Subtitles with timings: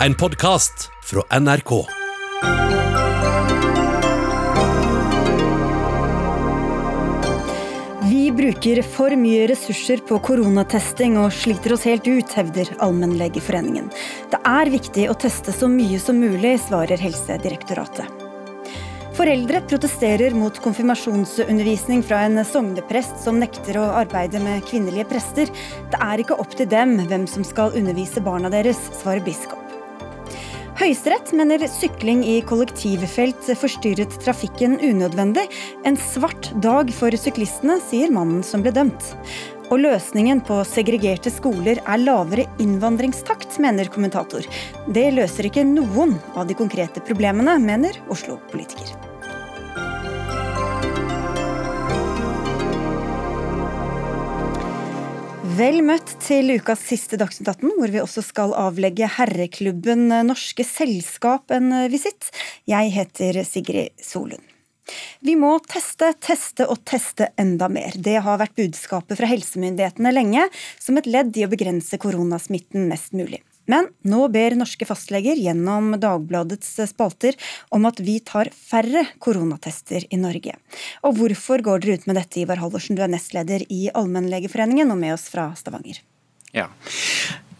[0.00, 1.70] En podkast fra NRK.
[8.02, 13.88] Vi bruker for mye ressurser på koronatesting og sliter oss helt ut, hevder Allmennlegeforeningen.
[14.34, 18.24] Det er viktig å teste så mye som mulig, svarer Helsedirektoratet.
[19.16, 25.48] Foreldre protesterer mot konfirmasjonsundervisning fra en sogneprest som nekter å arbeide med kvinnelige prester.
[25.88, 29.65] Det er ikke opp til dem hvem som skal undervise barna deres, svarer biskop.
[30.76, 35.46] Høyesterett mener sykling i kollektivfelt forstyrret trafikken unødvendig.
[35.88, 39.08] En svart dag for syklistene, sier mannen som ble dømt.
[39.70, 44.44] Og løsningen på segregerte skoler er lavere innvandringstakt, mener kommentator.
[44.92, 49.05] Det løser ikke noen av de konkrete problemene, mener Oslo-politiker.
[55.56, 61.54] Vel møtt til ukas siste Dagsnytt 18, hvor vi også skal avlegge herreklubben Norske Selskap
[61.54, 62.28] en visitt.
[62.68, 64.42] Jeg heter Sigrid Solund.
[65.24, 67.96] Vi må teste, teste og teste enda mer.
[67.96, 70.44] Det har vært budskapet fra helsemyndighetene lenge,
[70.82, 73.40] som et ledd i å begrense koronasmitten mest mulig.
[73.70, 77.38] Men nå ber norske fastleger gjennom Dagbladets spalter
[77.74, 80.56] om at vi tar færre koronatester i Norge.
[81.06, 85.00] Og hvorfor går dere ut med dette, Ivar Halvorsen, du er nestleder i Allmennlegeforeningen og
[85.02, 86.02] med oss fra Stavanger.
[86.56, 86.70] Ja.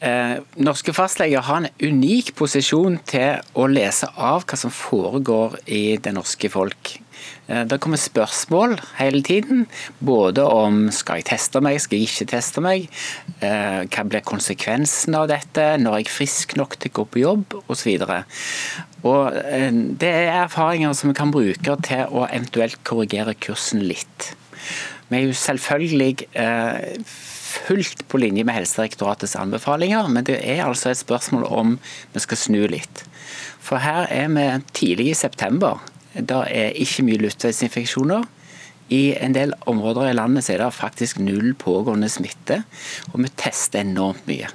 [0.06, 5.96] Eh, norske fastleger har en unik posisjon til å lese av hva som foregår i
[6.02, 6.92] det norske folk.
[7.48, 9.64] Eh, det kommer spørsmål hele tiden,
[9.98, 12.88] både om skal jeg teste meg, skal jeg ikke teste meg,
[13.40, 17.24] eh, hva blir konsekvensen av dette, når jeg er frisk nok til å gå på
[17.24, 17.90] jobb, osv.
[19.96, 24.34] Det er erfaringer som vi kan bruke til å eventuelt korrigere kursen litt.
[25.08, 26.28] Vi er jo selvfølgelig
[27.06, 31.76] fullt på linje med Helsedirektoratets anbefalinger, men det er altså et spørsmål om
[32.14, 33.04] vi skal snu litt.
[33.62, 35.78] For her er vi tidlig i september.
[36.16, 38.26] Det er ikke mye luftveisinfeksjoner.
[38.94, 42.62] I en del områder i landet er det faktisk null pågående smitte,
[43.12, 44.50] og vi tester enormt mye.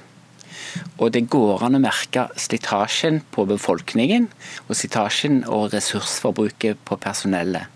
[0.96, 4.30] Og Det går an å merke slitasjen på befolkningen
[4.68, 7.68] og slitasjen og ressursforbruket på personellet.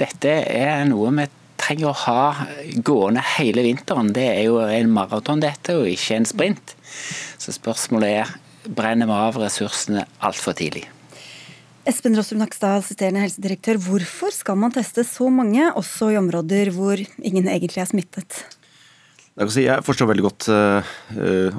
[0.00, 1.28] Dette er noe vi
[1.62, 2.46] trenger å ha
[2.84, 4.12] gående hele vinteren.
[4.14, 6.74] Det er jo en maraton dette, og ikke en sprint.
[7.40, 8.34] Så spørsmålet er
[8.68, 10.84] brenner vi av ressursene altfor tidlig.
[11.88, 13.80] Espen Rossum Nakstad, assisterende helsedirektør.
[13.82, 18.44] Hvorfor skal man teste så mange, også i områder hvor ingen egentlig er smittet?
[19.32, 20.90] Jeg forstår veldig godt uh,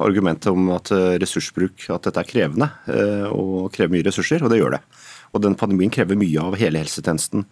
[0.06, 4.53] argumentet om at uh, ressursbruk at dette er krevende uh, og krever mye ressurser, og
[4.53, 4.84] det gjør det.
[5.34, 7.47] Og den Pandemien krever mye av hele helsetjenesten.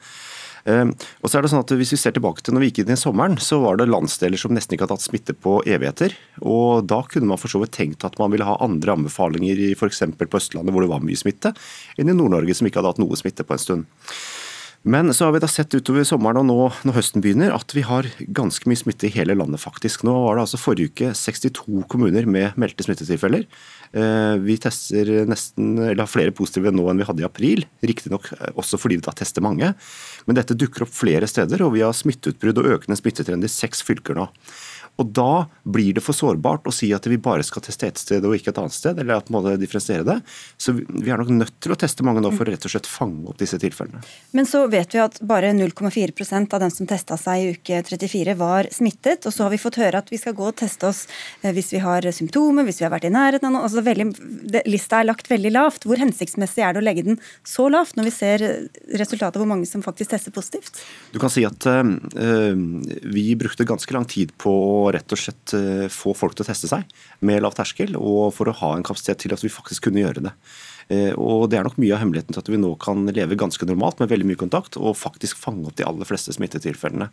[0.70, 2.84] Ehm, og så er det sånn at Hvis vi ser tilbake til når vi gikk
[2.84, 6.14] inn i sommeren, så var det landsdeler som nesten ikke hadde hatt smitte på evigheter.
[6.42, 9.72] og Da kunne man for så vidt tenkt at man ville ha andre anbefalinger i
[9.74, 10.04] f.eks.
[10.18, 11.56] på Østlandet hvor det var mye smitte,
[11.98, 13.86] enn i Nord-Norge som ikke hadde hatt noe smitte på en stund.
[14.82, 17.84] Men så har vi da sett utover sommeren og nå når høsten begynner at vi
[17.86, 20.02] har ganske mye smitte i hele landet faktisk.
[20.08, 23.46] Nå var det altså forrige uke 62 kommuner med meldte smittetilfeller.
[23.92, 27.66] Eh, vi tester nesten, eller har flere positive nå enn vi hadde i april.
[27.84, 29.74] Riktignok eh, også fordi vi da tester mange.
[30.28, 33.84] Men dette dukker opp flere steder, og vi har smitteutbrudd og økende smittetrend i seks
[33.84, 34.30] fylker nå.
[35.00, 38.26] Og Da blir det for sårbart å si at vi bare skal teste ett sted
[38.26, 39.00] og ikke et annet sted.
[39.00, 40.22] eller at man må differensiere det.
[40.58, 42.88] Så Vi er nok nødt til å teste mange nå for å rett og slett
[42.88, 44.02] fange opp disse tilfellene.
[44.32, 48.36] Men så vet vi at bare 0,4% av dem som testa seg i uke 34
[48.38, 49.26] var smittet.
[49.26, 51.08] Og så har vi fått høre at vi skal gå og teste oss
[51.42, 53.66] eh, hvis vi har symptomer, hvis vi har vært i nærheten av noe.
[53.68, 54.10] Altså veldig,
[54.70, 55.88] lista er lagt veldig lavt.
[55.88, 58.46] Hvor hensiktsmessig er det å legge den så lavt når vi ser
[59.00, 60.82] resultatet av hvor mange som faktisk tester positivt?
[61.14, 62.56] Du kan si at øh,
[63.12, 66.50] vi brukte ganske lang tid på å rett og slett eh, få folk til å
[66.50, 66.90] teste seg
[67.28, 70.26] med lav terskel, og for å ha en kapasitet til at vi faktisk kunne gjøre
[70.28, 70.34] det.
[70.94, 73.68] Eh, og Det er nok mye av hemmeligheten til at vi nå kan leve ganske
[73.70, 77.12] normalt med veldig mye kontakt, og faktisk fange opp de aller fleste smittetilfellene.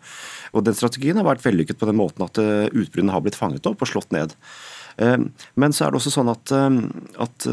[0.54, 3.68] Og Den strategien har vært vellykket på den måten at eh, utbruddene har blitt fanget
[3.70, 4.36] opp og slått ned.
[4.98, 6.50] Men så er det også sånn at,
[7.22, 7.44] at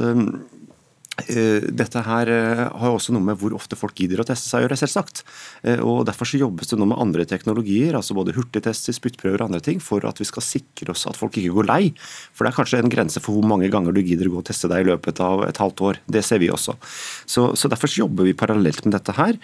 [1.16, 4.66] dette her eh, har også noe med hvor ofte folk gidder å teste seg å
[4.66, 5.22] gjøre, selvsagt.
[5.64, 9.48] Eh, og Derfor så jobbes det nå med andre teknologier, altså både hurtigtester, spyttprøver og
[9.48, 11.94] andre ting, for at vi skal sikre oss at folk ikke går lei.
[12.36, 14.50] For det er kanskje en grense for hvor mange ganger du gidder å gå og
[14.50, 16.02] teste deg i løpet av et halvt år.
[16.18, 16.76] Det ser vi også.
[17.24, 19.36] Så, så Derfor så jobber vi parallelt med dette her.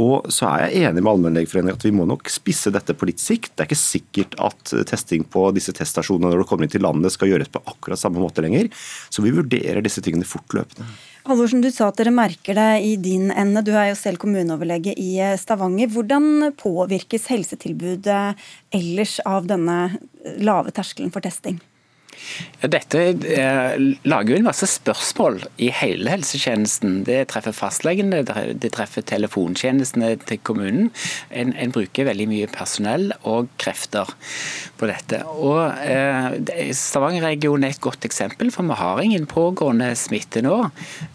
[0.00, 3.22] Og så er jeg enig med Allmennlegeforeningen at vi må nok spisse dette på litt
[3.22, 3.54] sikt.
[3.54, 7.14] Det er ikke sikkert at testing på disse teststasjonene når du kommer inn til landet
[7.14, 8.68] skal gjøres på akkurat samme måte lenger.
[9.08, 10.90] Så vi vurderer disse tingene fortløpende.
[11.22, 13.62] Halvorsen, du sa at dere merker det i din ende.
[13.62, 15.86] Du er jo selv kommuneoverlege i eh, Stavanger.
[15.94, 18.22] Hvordan påvirkes helsetilbudet
[18.74, 19.76] ellers av denne
[20.42, 21.60] lave terskelen for testing?
[22.62, 23.72] Dette eh,
[24.06, 27.00] lager jo en masse spørsmål i hele helsetjenesten.
[27.08, 30.92] Det treffer fastlegene, det treffer telefontjenestene til kommunen.
[31.34, 34.12] En, en, bruker veldig mye personell og krefter
[34.78, 35.22] på dette.
[35.26, 36.38] Og eh,
[36.78, 40.58] Stavanger-regionen er et godt eksempel, for vi har ingen pågående smitte nå.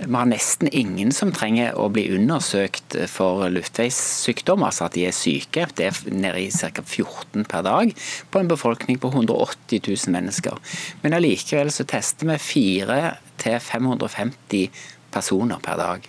[0.02, 5.16] Vi har nesten ingen som trenger å bli undersøkt for luftveissykdom, altså at de er
[5.16, 5.70] syke.
[5.80, 6.84] Det er nede i ca.
[6.84, 7.96] 14 per dag
[8.34, 10.60] på en befolkning på 180 000 mennesker.
[11.04, 14.70] Men allikevel så tester vi 400 550
[15.14, 16.06] personer per dag.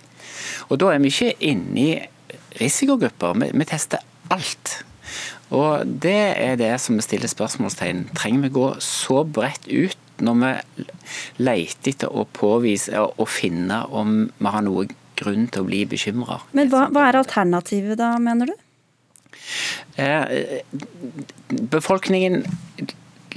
[0.69, 1.89] Og da er vi ikke inne i
[2.59, 4.03] risikogrupper, vi, vi tester
[4.33, 4.79] alt.
[5.55, 8.09] Og det er det som vi stiller spørsmålstegn.
[8.17, 10.85] Trenger vi gå så bredt ut når vi
[11.39, 16.41] leter etter å påvise og finne om vi har noen grunn til å bli bekymra?
[16.55, 18.55] Men hva, hva er alternativet da, mener du?
[19.99, 20.61] Eh,
[21.71, 22.43] befolkningen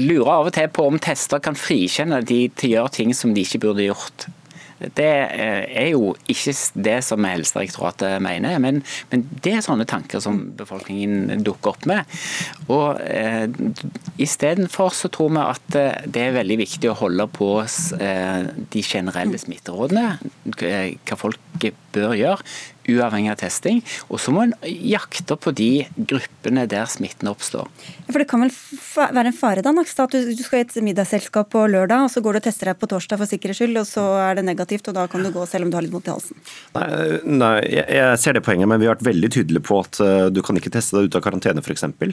[0.00, 3.34] lurer av og til på om tester kan frikjenne de til å gjøre ting som
[3.34, 4.28] de ikke burde gjort.
[4.82, 6.54] Det eh, er jo ikke
[6.84, 8.80] det som Helsedirektoratet mener, men,
[9.12, 12.18] men, det er sånne tanker som befolkningen dukker opp med.
[12.66, 13.46] Og eh,
[14.22, 18.82] Istedenfor så tror vi at eh, det er veldig viktig å holde på eh, de
[18.86, 20.06] generelle smitterådene,
[20.58, 22.42] hva folk bør gjøre
[22.88, 23.82] uavhengig av testing.
[24.10, 27.68] Og så må en jakte på de gruppene der smitten oppstår.
[28.10, 28.52] For Det kan vel
[29.16, 32.22] være en fare da, Nakstad, at du skal i et middagsselskap på lørdag, og så
[32.24, 34.88] går du og tester deg på torsdag for sikkerhets skyld, og så er det negativt,
[34.90, 36.42] og da kan du gå selv om du har litt vondt i halsen?
[36.76, 36.88] Nei,
[37.42, 40.42] nei jeg, ser det poenget, men vi har vært veldig tydelige på at uh, du
[40.44, 41.86] kan ikke teste deg ut av karantene f.eks.
[41.88, 42.12] Uh,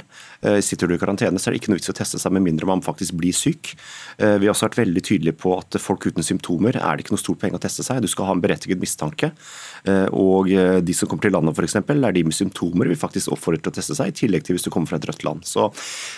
[0.53, 2.35] eh, sitter du i karantene, så er det ikke noe vits i å teste seg
[2.35, 3.73] med mindre man faktisk blir syk.
[4.21, 7.15] Uh, vi har også vært veldig tydelige på at folk uten symptomer er det ikke
[7.15, 8.01] noe stort poeng å teste seg.
[8.03, 9.31] Du skal ha en berettiget mistanke.
[10.15, 10.49] og
[10.85, 13.77] de som kommer til landet f.eks., er de med symptomer vi faktisk oppfordrer til å
[13.77, 15.47] teste seg, i tillegg til hvis du kommer fra et rødt land.
[15.47, 15.69] Så,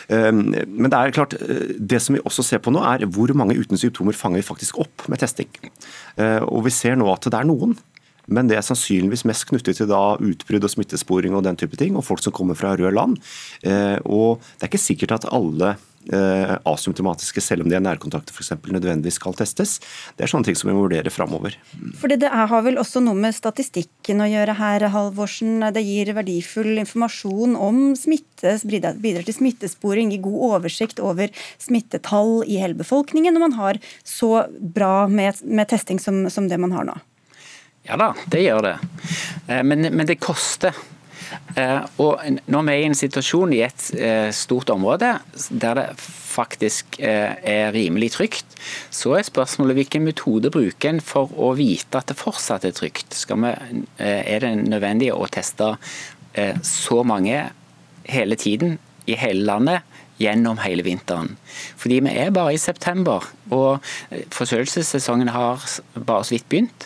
[0.10, 1.36] men det er klart,
[1.78, 4.82] det som vi også ser på nå, er hvor mange uten symptomer fanger vi faktisk
[4.84, 5.50] opp med testing.
[6.48, 7.78] Og vi ser nå at det er noen.
[8.32, 11.98] Men det er sannsynligvis mest knyttet til da utbrudd og smittesporing og den type ting,
[11.98, 13.18] og folk som kommer fra røde land.
[14.08, 18.54] Og det er ikke sikkert at alle Eh, asymptomatiske, selv om de er nærkontakter f.eks.
[18.66, 19.78] nødvendigvis skal testes.
[20.18, 21.56] Det er sånne ting som vi må vurdere framover.
[22.02, 25.62] Fordi det har vel også noe med statistikken å gjøre her, Halvorsen.
[25.76, 31.32] Det gir verdifull informasjon om smitte, bidrar til smittesporing, gir god oversikt over
[31.62, 36.60] smittetall i hele befolkningen når man har så bra med, med testing som, som det
[36.62, 36.98] man har nå.
[37.88, 38.76] Ja da, det gjør det.
[39.48, 40.76] Eh, men, men det koster.
[41.56, 42.20] Eh, og
[42.52, 45.14] når vi er i en situasjon i et eh, stort område
[45.50, 48.58] der det faktisk eh, er rimelig trygt,
[48.94, 53.18] så er spørsmålet hvilken metode bruker en for å vite at det fortsatt er trygt.
[53.32, 53.54] Vi,
[54.00, 55.74] er det nødvendig å teste
[56.64, 57.50] så mange
[58.08, 58.78] hele tiden
[59.12, 59.88] i hele landet?
[60.22, 61.32] gjennom hele vinteren.
[61.82, 63.82] Fordi vi er bare i september, og
[64.36, 65.64] forkjølelsessesongen har
[65.96, 66.86] bare så vidt begynt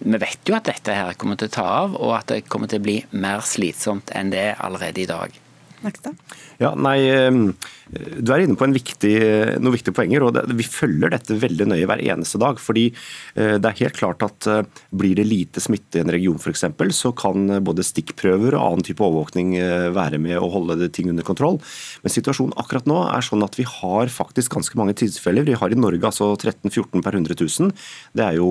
[0.00, 2.70] vi vet jo at dette her kommer til å ta av, og at det kommer
[2.70, 5.36] til å bli mer slitsomt enn det er allerede i dag.
[5.80, 6.16] Nakstad?
[6.60, 7.54] Ja, nei, ehm,
[7.90, 9.14] Du er inne på viktig,
[9.58, 10.22] noen viktige poenger.
[10.22, 12.60] og det, Vi følger dette veldig nøye hver eneste dag.
[12.62, 12.92] fordi
[13.34, 14.62] eh, Det er helt klart at eh,
[14.94, 16.64] blir det lite smitte i en region f.eks.,
[16.94, 21.26] så kan både stikkprøver og annen type overvåkning eh, være med å holde ting under
[21.26, 21.58] kontroll.
[22.04, 25.46] Men situasjonen akkurat nå er sånn at vi har faktisk ganske mange tilfeller.
[25.48, 27.74] Vi har i Norge altså 13-14 per 100 000.
[28.14, 28.50] Det er jo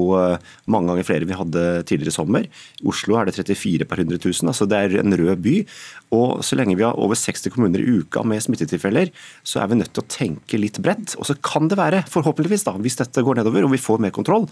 [0.68, 2.50] mange ganger flere vi hadde tidligere i sommer.
[2.84, 4.52] I Oslo er det 34 per 100 000.
[4.52, 5.56] altså Det er en rød by.
[6.16, 9.12] Og så lenge vi har over 60 kommuner i uka med smittetilfeller,
[9.44, 11.16] så er vi nødt til å tenke litt bredt.
[11.20, 14.14] Og så kan det være, forhåpentligvis, da, hvis dette går nedover og vi får mer
[14.16, 14.48] kontroll,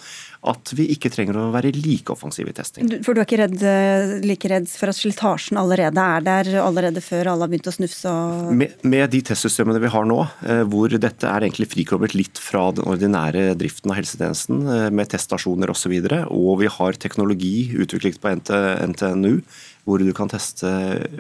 [0.48, 2.92] at vi ikke trenger å være like offensive i testing.
[3.06, 7.04] For du er ikke redd, eh, like redd for at slitasjen allerede er der, allerede
[7.04, 8.12] før alle har begynt å snufse?
[8.12, 8.52] Og...
[8.58, 12.68] Med, med, de testsystemene vi har nå, eh, hvor dette er egentlig frikoblet litt fra
[12.76, 16.98] den ordinære driften av helsetjenesten, eh, med teststasjoner osv., og, så videre, og vi har
[17.00, 19.44] teknologi utviklet på NTNU
[19.88, 20.68] hvor du kan teste,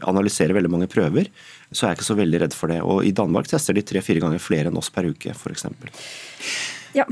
[0.03, 1.29] analysere veldig mange prøver,
[1.71, 2.81] så er jeg ikke så veldig redd for det.
[2.83, 5.67] Og I Danmark tester de tre-fire ganger flere enn oss per uke, f.eks.
[6.97, 7.07] Ja.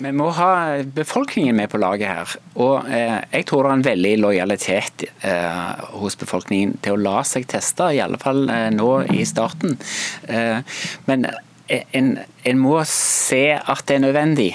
[0.00, 2.30] Vi må ha befolkningen med på laget her.
[2.56, 7.18] Og eh, jeg tror det er en veldig lojalitet eh, hos befolkningen til å la
[7.28, 9.76] seg teste, i alle fall eh, nå i starten.
[10.24, 11.28] Eh, men
[11.68, 14.50] en, en må se at det er nødvendig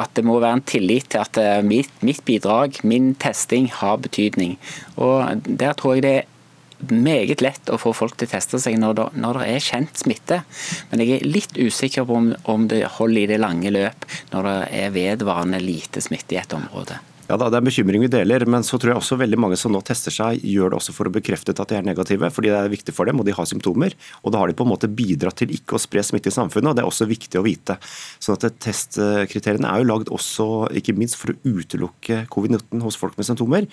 [0.00, 4.00] at det må være en tillit til at eh, mitt, mitt, bidrag, min testing, har
[4.00, 4.56] betydning.
[4.96, 6.31] Og Der tror jeg det er
[6.90, 10.02] meget lett å få folk til å teste seg når det, når det er kjent
[10.02, 10.42] smitte.
[10.90, 14.50] Men jeg er litt usikker på om, om det holder i det lange løp når
[14.50, 16.98] det er vedvarende lite smitte i et område.
[17.32, 19.56] Ja da, Det er en bekymring vi deler, men så tror jeg også veldig mange
[19.56, 22.50] som nå tester seg, gjør det også for å bekrefte at de er negative, fordi
[22.52, 23.96] det er viktig for dem, og de har symptomer.
[24.20, 26.68] Og da har de på en måte bidratt til ikke å spre smitte i samfunnet,
[26.68, 27.78] og det er også viktig å vite.
[28.20, 33.16] Sånn at Testkriteriene er jo lagd også ikke minst for å utelukke covid-19 hos folk
[33.16, 33.70] med symptomer.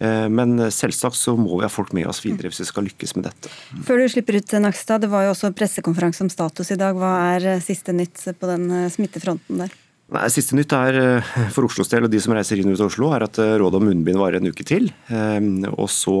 [0.00, 3.16] Eh, men selvsagt så må vi ha folk med oss videre hvis vi skal lykkes
[3.18, 3.52] med dette.
[3.84, 6.96] Før du slipper ut, Nakstad, det var jo også pressekonferanse om status i dag.
[6.96, 9.81] Hva er siste nytt på den smittefronten der?
[10.12, 12.90] Nei, Siste nytt er eh, for Oslos del og de som reiser inn ut av
[12.90, 14.90] Oslo, er at eh, rådet om munnbind varer en uke til.
[15.08, 16.16] Ehm, og så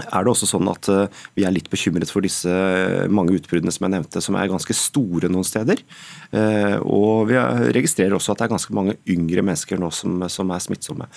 [0.00, 2.50] er det også sånn at eh, vi er litt bekymret for disse
[3.10, 5.82] mange utbruddene som jeg nevnte, som er ganske store noen steder.
[6.86, 7.34] Og vi
[7.74, 11.08] registrerer også at det er ganske mange yngre mennesker nå som, som er smittsomme.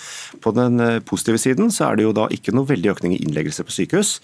[0.42, 3.68] På den positive siden så er det jo da ikke noe veldig økning i innleggelser
[3.68, 4.16] på sykehus.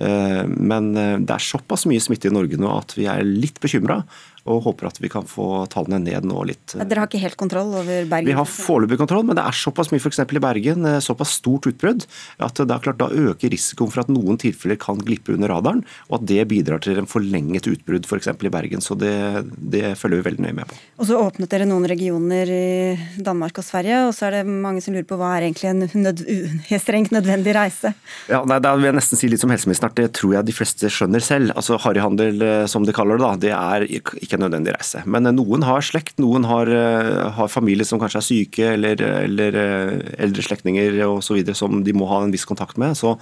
[0.00, 4.00] Men det er såpass mye smitte i Norge nå at vi er litt bekymra
[4.48, 6.74] og håper at vi kan få tallene ned nå litt.
[6.78, 8.28] Dere har ikke helt kontroll over Bergen?
[8.30, 10.22] Vi har foreløpig kontroll, men det er såpass mye f.eks.
[10.24, 12.06] i Bergen, eh, såpass stort utbrudd,
[12.42, 15.84] at det er klart da øker risikoen for at noen tilfeller kan glippe under radaren,
[16.08, 18.30] og at det bidrar til en forlenget utbrudd f.eks.
[18.32, 18.84] i Bergen.
[18.84, 19.14] Så det,
[19.56, 20.78] det, følger vi veldig nøye med på.
[20.98, 24.82] Og så åpnet dere noen regioner i Danmark og Sverige, og så er det mange
[24.84, 26.24] som lurer på hva er egentlig en nød,
[26.84, 27.92] strengt nødvendig reise?
[28.30, 30.90] Ja, nei, Da vil jeg nesten si litt som helseminister, det tror jeg de fleste
[30.92, 31.54] skjønner selv.
[31.58, 35.02] Altså Harryhandel, eh, som de kaller det, da, det er ikke en nødvendig reise.
[35.06, 39.02] Men eh, noen har slekt, noen har, eh, har familie som kanskje er syke, eller,
[39.24, 39.92] eller eh,
[40.24, 41.42] eldre slektninger osv.
[41.58, 42.96] som de må ha en viss kontakt med.
[42.98, 43.16] Så,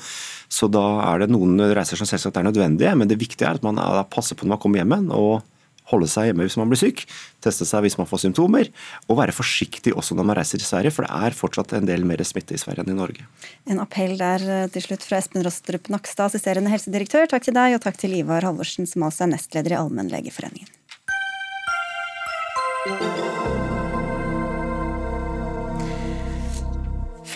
[0.49, 3.67] så, da er det noen reiser som selvsagt er nødvendige, men det viktige er at
[3.67, 3.81] man
[4.13, 5.13] passer på når man kommer hjem igjen.
[5.17, 5.45] og
[5.87, 7.05] holde seg hjemme hvis man blir syk,
[7.45, 8.67] teste seg hvis man får symptomer,
[9.07, 12.03] og være forsiktig også når man reiser til Sverige, for det er fortsatt en del
[12.09, 13.29] mer smitte i Sverige enn i Norge.
[13.71, 17.31] En appell der til slutt fra Espen Rostrup Nakstad, assisterende helsedirektør.
[17.31, 20.75] Takk til deg, og takk til Ivar Halvorsen, som altså er nestleder i Allmennlegeforeningen.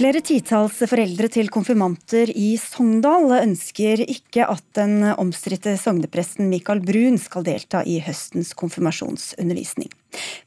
[0.01, 7.19] Flere titalls foreldre til konfirmanter i Sogndal ønsker ikke at den omstridte sognepresten Michael Brun
[7.21, 9.93] skal delta i høstens konfirmasjonsundervisning.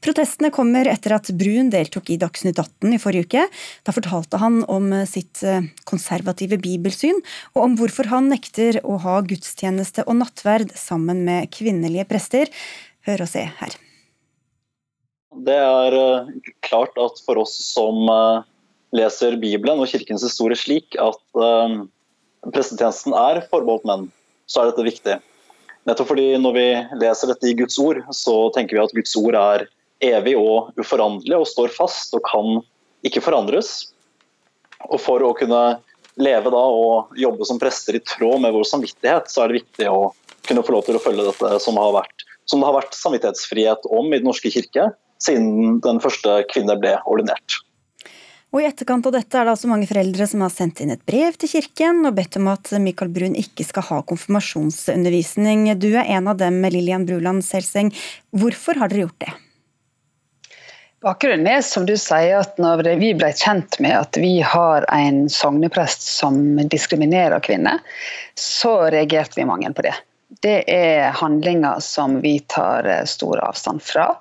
[0.01, 3.45] Protestene kommer etter at Brun deltok i Dagsnytt 18 i forrige uke.
[3.85, 5.45] Da fortalte han om sitt
[5.85, 7.21] konservative bibelsyn,
[7.53, 12.49] og om hvorfor han nekter å ha gudstjeneste og nattverd sammen med kvinnelige prester.
[13.05, 13.83] Hør og se her.
[15.33, 16.31] Det er eh,
[16.65, 18.43] klart at for oss som eh,
[18.93, 21.77] leser Bibelen og kirkens historie slik at eh,
[22.53, 24.09] prestetjenesten er forbeholdt menn,
[24.45, 25.15] så er dette viktig.
[25.89, 26.67] Nettopp fordi når vi
[27.01, 29.65] leser dette i Guds ord, så tenker vi at Guds ord er
[30.03, 32.61] evig og uforanderlig og står fast og kan
[33.07, 33.89] ikke forandres.
[34.91, 35.63] Og for å kunne
[36.19, 39.89] leve da og jobbe som prester i tråd med vår samvittighet, så er det viktig
[39.89, 40.11] å
[40.47, 43.87] kunne få lov til å følge dette som, har vært, som det har vært samvittighetsfrihet
[43.89, 44.91] om i Den norske kirke,
[45.23, 47.61] siden den første kvinne ble ordinert.
[48.53, 51.01] Og I etterkant av dette er det altså mange foreldre som har sendt inn et
[51.09, 55.71] brev til kirken og bedt om at Michael Brun ikke skal ha konfirmasjonsundervisning.
[55.81, 57.89] Du er en av dem, Lillian Bruland Selseng.
[58.29, 59.33] Hvorfor har dere gjort det?
[61.03, 65.25] Bakgrunnen er som du sier at når vi ble kjent med at vi har en
[65.33, 66.37] sogneprest som
[66.71, 67.81] diskriminerer kvinner,
[68.39, 69.97] så reagerte vi mange på det.
[70.45, 74.11] Det er handlinger som vi tar stor avstand fra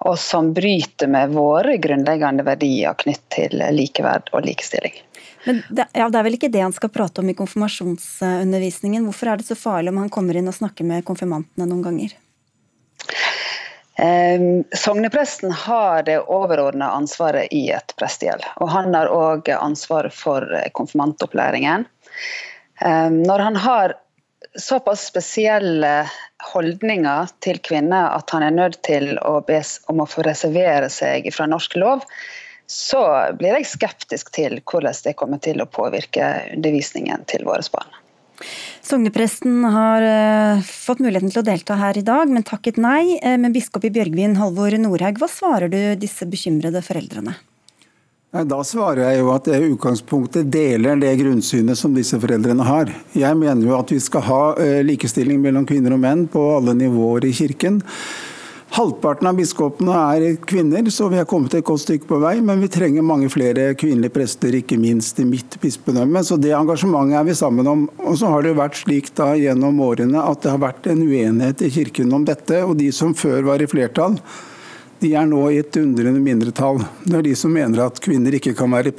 [0.00, 4.96] og som bryter med våre grunnleggende verdier knytt til likeverd og likestilling.
[5.44, 9.04] Men det, ja, det er vel ikke det han skal prate om i konfirmasjonsundervisningen.
[9.08, 12.16] Hvorfor er det så farlig om han kommer inn og snakker med konfirmantene noen ganger?
[14.00, 14.44] Eh,
[14.76, 18.44] sognepresten har det overordna ansvaret i et prestegjeld.
[18.60, 21.88] Og han har òg ansvaret for konfirmantopplæringen.
[22.80, 23.96] Eh, når han har
[24.58, 25.94] såpass spesielle
[26.52, 29.60] holdninger til kvinner at han er nødt til å be
[29.92, 32.04] om å få reservere seg fra norsk lov,
[32.70, 33.02] så
[33.38, 37.96] blir jeg skeptisk til hvordan det kommer til å påvirke undervisningen til våre barn.
[38.80, 43.18] Sognepresten har uh, fått muligheten til å delta her i dag, men takket nei.
[43.20, 47.36] Uh, men biskop i Bjørgvin, Halvor Nordhaug, hva svarer du disse bekymrede foreldrene?
[48.30, 52.92] Da svarer jeg jo at jeg i utgangspunktet deler det grunnsynet som disse foreldrene har.
[53.10, 56.76] Jeg mener jo at vi skal ha eh, likestilling mellom kvinner og menn på alle
[56.78, 57.80] nivåer i kirken.
[58.70, 62.36] Halvparten av biskopene er kvinner, så vi har kommet et godt stykke på vei.
[62.38, 66.22] Men vi trenger mange flere kvinnelige prester, ikke minst i mitt bispedømme.
[66.22, 67.82] Så det engasjementet er vi sammen om.
[68.04, 71.66] Og så har det vært slik da gjennom årene at det har vært en uenighet
[71.66, 72.62] i kirken om dette.
[72.62, 74.20] Og de som før var i flertall,
[75.00, 76.82] de er nå i et undrende mindretall.
[77.04, 78.92] Det er de som mener at kvinner ikke kan være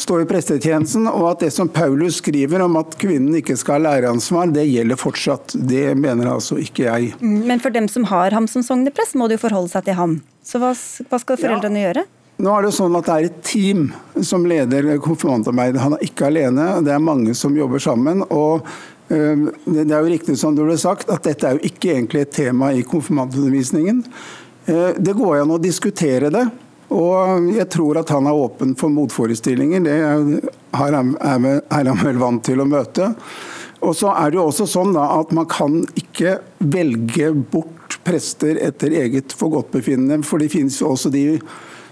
[0.00, 3.84] stå i prestetjenesten, og at det som Paulus skriver om at kvinnen ikke skal ha
[3.88, 5.54] læreansvar, det gjelder fortsatt.
[5.54, 7.10] Det mener altså ikke jeg.
[7.20, 10.16] Men for dem som har ham som sogneprest, må de jo forholde seg til ham.
[10.46, 11.90] Så hva, hva skal foreldrene ja.
[11.90, 12.06] gjøre?
[12.40, 13.90] Nå er Det sånn at det er et team
[14.24, 15.82] som leder konfirmantarbeidet.
[15.84, 18.24] Han er ikke alene, det er mange som jobber sammen.
[18.30, 18.64] og
[19.12, 22.24] eh, det er jo riktig som du ble sagt, at dette er jo ikke egentlig
[22.24, 24.06] et tema i konfirmantundervisningen.
[24.70, 26.44] Eh, det går an å diskutere det.
[26.90, 29.82] Og jeg tror at han er åpen for motforestillinger.
[29.86, 33.12] Det er han vel vant til å møte.
[33.80, 38.92] Og så er det jo også sånn at Man kan ikke velge bort prester etter
[39.04, 40.24] eget forgodtbefinnende.
[40.26, 41.24] For det finnes jo også de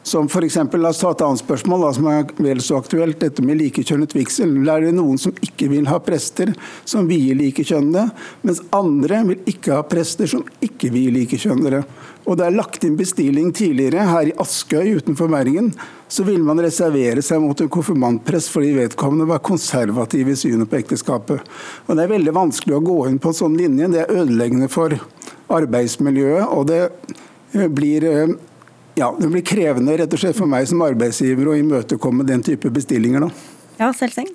[0.08, 3.20] som for eksempel, La oss ta et annet spørsmål da, som er vel så aktuelt,
[3.20, 4.56] dette med likekjønnet vigsel.
[4.64, 6.54] Er det noen som ikke vil ha prester
[6.88, 8.08] som vier likekjønnede,
[8.48, 11.84] mens andre vil ikke ha prester som ikke vier likekjønnede.
[12.28, 15.70] Og det er lagt inn bestilling tidligere her i Askøy utenfor Bergen.
[16.12, 20.80] Så ville man reservere seg mot en konfirmantprest fordi vedkommende var konservativ i synet på
[20.80, 21.40] ekteskapet.
[21.86, 23.88] Og Det er veldig vanskelig å gå inn på en sånn linje.
[23.92, 24.98] Det er ødeleggende for
[25.48, 26.44] arbeidsmiljøet.
[26.48, 26.82] og det
[27.54, 28.36] eh, blir eh,
[28.98, 32.70] ja, det blir krevende rett og slett for meg som arbeidsgiver å imøtekomme den type
[32.74, 33.28] bestillinger.
[33.28, 33.30] Da.
[33.78, 34.30] Ja, Selseng?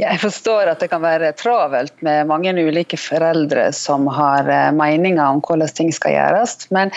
[0.00, 5.22] Jeg forstår at det kan være travelt med mange ulike foreldre som har eh, meninger
[5.22, 6.56] om hvordan ting skal gjøres.
[6.74, 6.90] Men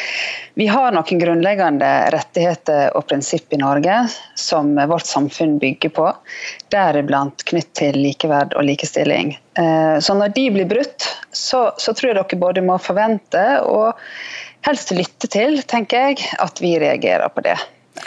[0.57, 3.99] vi har noen grunnleggende rettigheter og prinsipp i Norge
[4.33, 6.09] som vårt samfunn bygger på.
[6.73, 9.35] Deriblant knytt til likeverd og likestilling.
[9.59, 13.93] Eh, så når de blir brutt, så, så tror jeg dere både må forvente og
[14.65, 17.57] helst lytte til, tenker jeg, at vi reagerer på det.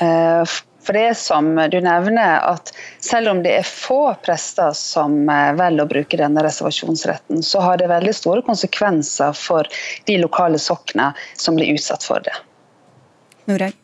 [0.01, 2.73] Eh, for det som du nevner, at
[3.05, 7.81] selv om det er få prester som eh, velger å bruke denne reservasjonsretten, så har
[7.81, 9.69] det veldig store konsekvenser for
[10.09, 12.35] de lokale sokna som blir utsatt for det.
[13.51, 13.77] Noreg.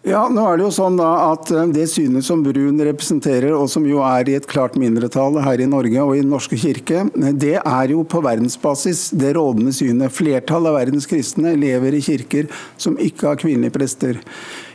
[0.00, 3.68] Ja, nå er Det jo sånn da at eh, det synet som Brun representerer, og
[3.68, 7.02] som jo er i et klart mindretall her i Norge og i Den norske kirke,
[7.36, 10.14] det er jo på verdensbasis det rådende synet.
[10.16, 12.48] Flertallet av verdens kristne lever i kirker
[12.80, 14.22] som ikke har kvinnelige prester.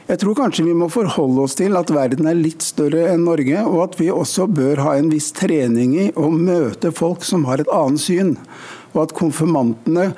[0.05, 3.65] Jeg tror kanskje vi må forholde oss til at verden er litt større enn Norge,
[3.65, 7.63] og at vi også bør ha en viss trening i å møte folk som har
[7.63, 8.35] et annet syn.
[8.93, 10.11] Og at konfirmantene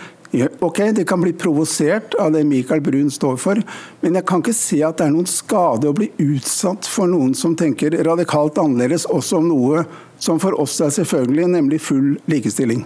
[0.60, 3.62] Ok, Det kan bli provosert av det Michael Brun står for,
[4.02, 7.34] men jeg kan ikke se at det er noen skade å bli utsatt for noen
[7.38, 9.86] som tenker radikalt annerledes, også om noe
[10.20, 12.84] som for oss er selvfølgelig, nemlig full likestilling.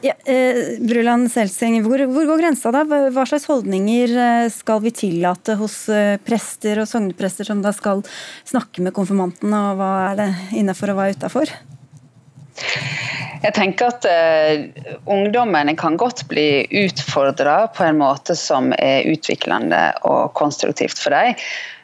[0.00, 2.84] Ja, eh, Bruland Selsing, hvor, hvor, går grensa da?
[2.86, 8.04] Hva slags holdninger eh, skal vi tillate hos eh, prester og sogneprester som da skal
[8.46, 10.28] snakke med konfirmantene, og hva er det
[10.60, 11.54] innafor og hva er utafor?
[13.42, 19.82] Jeg tenker at uh, ungdommene kan godt bli utfordra på en måte som er utviklende
[20.08, 21.38] og konstruktivt for dem.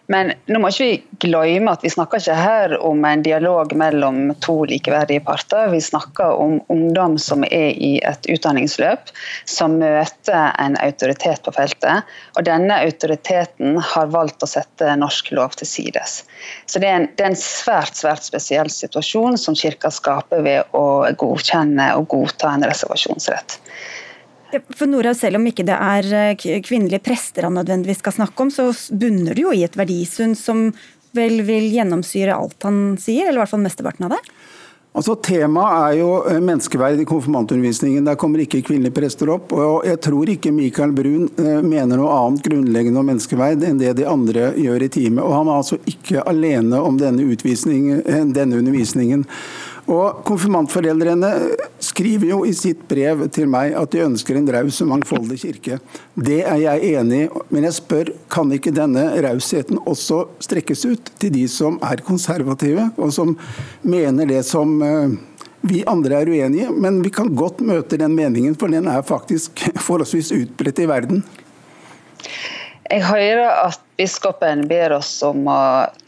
[0.06, 4.34] Men nå må ikke vi glemme at vi snakker ikke her om en dialog mellom
[4.44, 5.70] to likeverdige parter.
[5.72, 9.08] Vi snakker om ungdom som er i et utdanningsløp,
[9.48, 12.04] som møter en autoritet på feltet.
[12.36, 16.20] Og denne autoriteten har valgt å sette norsk lov til sides.
[16.68, 20.76] Så det er, en, det er en svært, svært spesiell situasjon som Kirka skaper ved
[20.76, 20.86] å
[21.16, 23.56] godkjenne og godta en reservasjonsrett.
[24.74, 28.52] For Nora, Selv om ikke det er eh, kvinnelige prester han nødvendigvis skal snakke om,
[28.52, 30.68] så bunner det jo i et verdisyn som
[31.14, 34.22] vel vil gjennomsyre alt han sier, eller i hvert fall mesteparten av det?
[34.94, 38.04] Altså Temaet er jo eh, menneskeverd i konfirmantundervisningen.
[38.06, 39.50] Der kommer ikke kvinnelige prester opp.
[39.50, 43.96] og Jeg tror ikke Michael Brun eh, mener noe annet grunnleggende om menneskeverd enn det
[43.98, 45.24] de andre gjør i teamet.
[45.24, 49.26] Og han er altså ikke alene om denne, denne undervisningen.
[49.90, 51.30] Og Konfirmantforeldrene
[51.82, 55.76] skriver jo i sitt brev til meg at de ønsker en raus og mangfoldig kirke.
[56.16, 61.12] Det er jeg enig i, men jeg spør kan ikke denne rausheten også strekkes ut
[61.20, 63.36] til de som er konservative, og som
[63.84, 65.14] mener det som eh,
[65.68, 69.66] vi andre er uenige, men vi kan godt møte den meningen, for den er faktisk
[69.86, 71.24] forholdsvis utbredt i verden.
[72.92, 75.60] Jeg hører at biskopen ber oss om å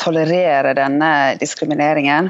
[0.02, 1.10] tolerere denne
[1.40, 2.28] diskrimineringen.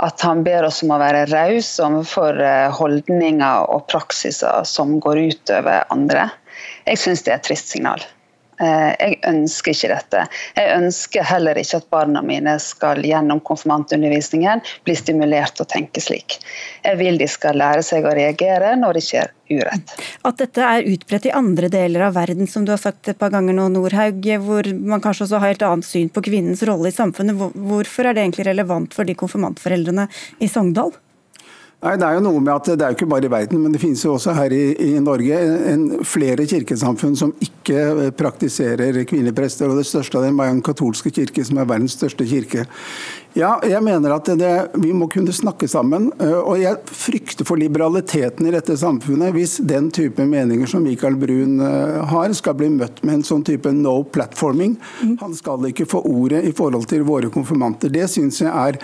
[0.00, 5.20] At han ber oss om å være raus overfor eh, holdninger og praksiser som går
[5.32, 6.30] utover andre.
[6.88, 8.00] Jeg syns det er et trist signal.
[8.60, 10.24] Eh, jeg ønsker ikke dette.
[10.56, 16.02] Jeg ønsker heller ikke at barna mine skal gjennom konfirmantundervisningen bli stimulert til å tenke
[16.02, 16.38] slik.
[16.86, 19.94] Jeg vil de skal lære seg å reagere når det skjer urett.
[20.26, 23.34] At dette er utbredt i andre deler av verden, som du har sagt et par
[23.34, 26.96] ganger nå, Nordhaug, hvor man kanskje også har et annet syn på kvinnens rolle i
[26.96, 30.08] samfunnet, hvorfor er det egentlig relevant for de konfirmantforeldrene
[30.40, 30.96] i Sogndal?
[31.86, 33.74] Nei, Det er jo noe med at det er jo ikke bare i verden, men
[33.74, 35.36] det finnes jo også her i, i Norge
[35.70, 39.70] en, flere kirkesamfunn som ikke praktiserer kvinnelige prester.
[39.70, 42.66] og Det største av dem er den katolske kirke, som er verdens største kirke.
[43.36, 46.08] Ja, jeg mener at det, vi må kunne snakke sammen.
[46.18, 51.18] Eh, og jeg frykter for liberaliteten i dette samfunnet hvis den type meninger som Michael
[51.20, 54.78] Brun eh, har, skal bli møtt med en sånn type no platforming.
[55.04, 55.18] Mm.
[55.20, 57.92] Han skal ikke få ordet i forhold til våre konfirmanter.
[57.92, 58.80] Det syns jeg er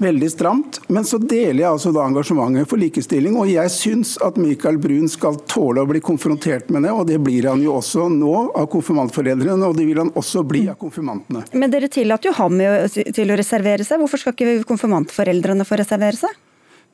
[0.00, 0.80] veldig stramt.
[0.88, 5.08] Men så deler jeg altså da engasjementet for likestilling, og jeg syns at Michael Brun
[5.10, 8.68] skal tåle å bli konfrontert med det, og det blir han jo også nå av
[8.72, 11.44] konfirmantforeldrene, og det vil han også bli av konfirmantene.
[11.52, 12.60] Men dere tillater jo ham
[12.90, 16.38] til å reservere seg, hvorfor skal ikke konfirmantforeldrene få reservere seg?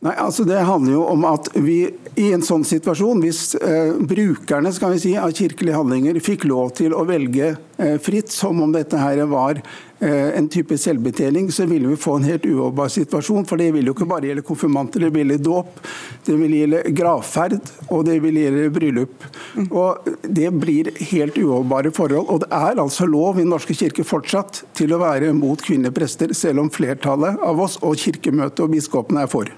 [0.04, 1.78] Nei, altså Det handler jo om at vi
[2.20, 6.74] i en sånn situasjon, hvis eh, brukerne skal vi si, av kirkelige handlinger fikk lov
[6.76, 7.54] til å velge
[8.02, 9.60] fritt, som om dette her var
[9.98, 13.46] Eh, en type selvbetjening, så ville vi få en helt uholdbar situasjon.
[13.48, 15.78] For det ville jo ikke bare gjelde konfirmanter, det ville gjelde dåp,
[16.26, 17.56] det ville gjelde gravferd
[17.88, 19.24] og det ville gjelde bryllup.
[19.70, 22.28] Og Det blir helt uholdbare forhold.
[22.28, 25.96] Og det er altså lov i Den Norske kirke fortsatt til å være mot kvinnelige
[25.96, 29.48] prester, selv om flertallet av oss og Kirkemøtet og biskopene er for.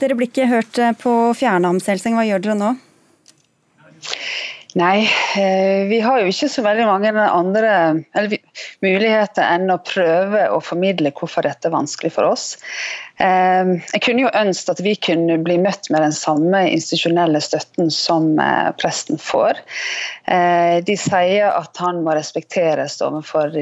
[0.00, 2.74] Dere blir ikke hørt eh, på Fjernhamshelsing, hva gjør dere nå?
[4.76, 7.70] Nei, eh, vi har jo ikke så veldig mange andre
[8.84, 12.58] muligheter enn å prøve å formidle hvorfor dette er vanskelig for oss.
[13.16, 17.88] Eh, jeg kunne jo ønske at vi kunne bli møtt med den samme institusjonelle støtten
[17.88, 19.62] som eh, presten får.
[20.26, 23.52] De sier at han må respekteres overfor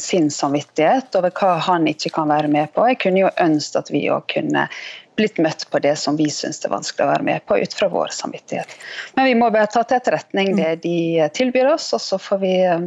[0.00, 2.86] sin samvittighet over hva han ikke kan være med på.
[2.92, 4.68] Jeg kunne jo ønske at vi òg kunne
[5.16, 7.88] blitt møtt på det som vi syns er vanskelig å være med på, ut fra
[7.92, 8.74] vår samvittighet.
[9.16, 12.52] Men vi må bare ta til etterretning det de tilbyr oss, og så får vi
[12.64, 12.86] eh,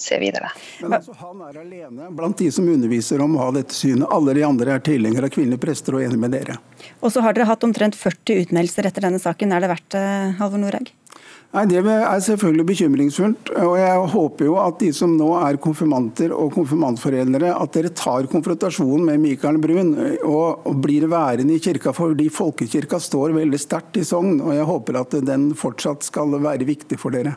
[0.00, 0.50] se videre.
[0.82, 4.08] Men altså, Han er alene blant de som underviser om å ha dette synet.
[4.12, 6.58] Alle de andre er tilhengere av kvinnelige prester og enig med dere.
[7.00, 9.52] Og så har dere hatt omtrent 40 utmeldelser etter denne saken.
[9.52, 10.06] Er det verdt det,
[10.40, 10.92] Halvor Norhaug?
[11.54, 13.52] Nei, Det er selvfølgelig bekymringsfullt.
[13.62, 18.26] og Jeg håper jo at de som nå er konfirmanter og konfirmantforeldre, at dere tar
[18.26, 23.96] konfrontasjonen med Mikael Brun og, og blir værende i kirka, fordi folkekirka står veldig sterkt
[23.96, 24.40] i Sogn.
[24.40, 27.36] og Jeg håper at den fortsatt skal være viktig for dere.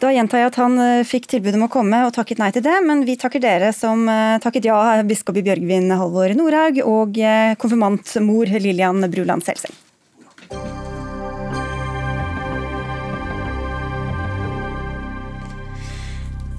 [0.00, 2.64] Da gjentar jeg at han eh, fikk tilbud om å komme og takket nei til
[2.64, 7.20] det, men vi takker dere som eh, takket ja, biskop i Bjørgvin Halvor Nordhaug og
[7.20, 9.76] eh, konfirmantmor Lillian Bruland Selseng.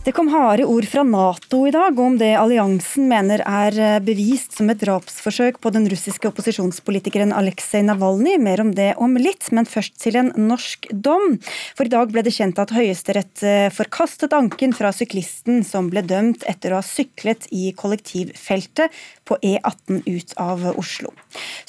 [0.02, 4.56] Det kom harde ord fra Nato i dag om det alliansen mener er eh, bevist
[4.58, 8.40] som et drapsforsøk på den russiske opposisjonspolitikeren Aleksej Navalnyj.
[8.42, 11.36] Mer om det om litt, men først til en norsk dom.
[11.78, 16.02] For i dag ble det kjent at Høyesterett eh, forkastet anken fra syklisten som ble
[16.02, 18.98] dømt etter å ha syklet i kollektivfeltet
[19.30, 21.14] på E18 ut av Oslo.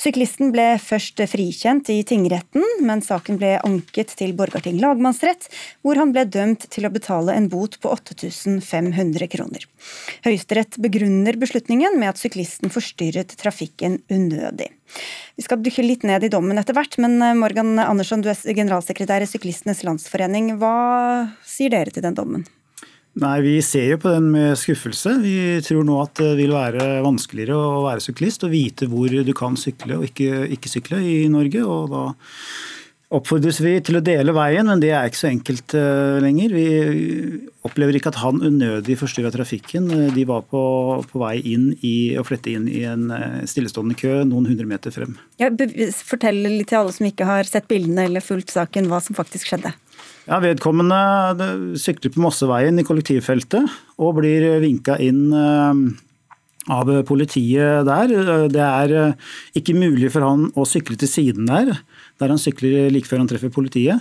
[0.01, 5.53] Syklisten ble først frikjent i tingretten, men saken ble anket til Borgarting lagmannsrett,
[5.85, 9.67] hvor han ble dømt til å betale en bot på 8000 500 kroner.
[10.27, 14.71] Høyesterett begrunner beslutningen med at syklisten forstyrret trafikken unødig.
[15.37, 18.41] Vi skal dykke litt ned i dommen etter hvert, men eh, Morgan Andersson, du er
[18.57, 20.55] generalsekretær i Syklistenes Landsforening.
[20.61, 22.45] Hva sier dere til den dommen?
[23.21, 25.19] Nei, Vi ser jo på den med skuffelse.
[25.21, 29.33] Vi tror nå at det vil være vanskeligere å være syklist og vite hvor du
[29.37, 31.61] kan sykle og ikke, ikke sykle i Norge.
[31.61, 32.05] og da
[33.13, 36.55] oppfordres vi til å dele veien, men det er ikke så enkelt uh, lenger.
[36.57, 36.67] Vi
[37.67, 39.91] opplever ikke at han unødig forstyrra trafikken.
[39.93, 40.63] Eh, de var på,
[41.11, 44.95] på, vei inn i, å flette inn i en uh, stillestående kø noen hundre meter
[44.95, 45.17] frem.
[45.43, 45.51] Ja,
[46.09, 49.51] fortell litt til alle som ikke har sett bildene eller fulgt saken, hva som faktisk
[49.51, 49.75] skjedde.
[50.27, 55.75] Ja, Vedkommende sykler på Mosseveien i kollektivfeltet og blir vinka inn uh,
[56.73, 58.17] av politiet der.
[58.55, 58.97] Det er
[59.59, 61.75] ikke mulig for han å sykle til siden der
[62.23, 64.01] der han sykler like før han treffer politiet.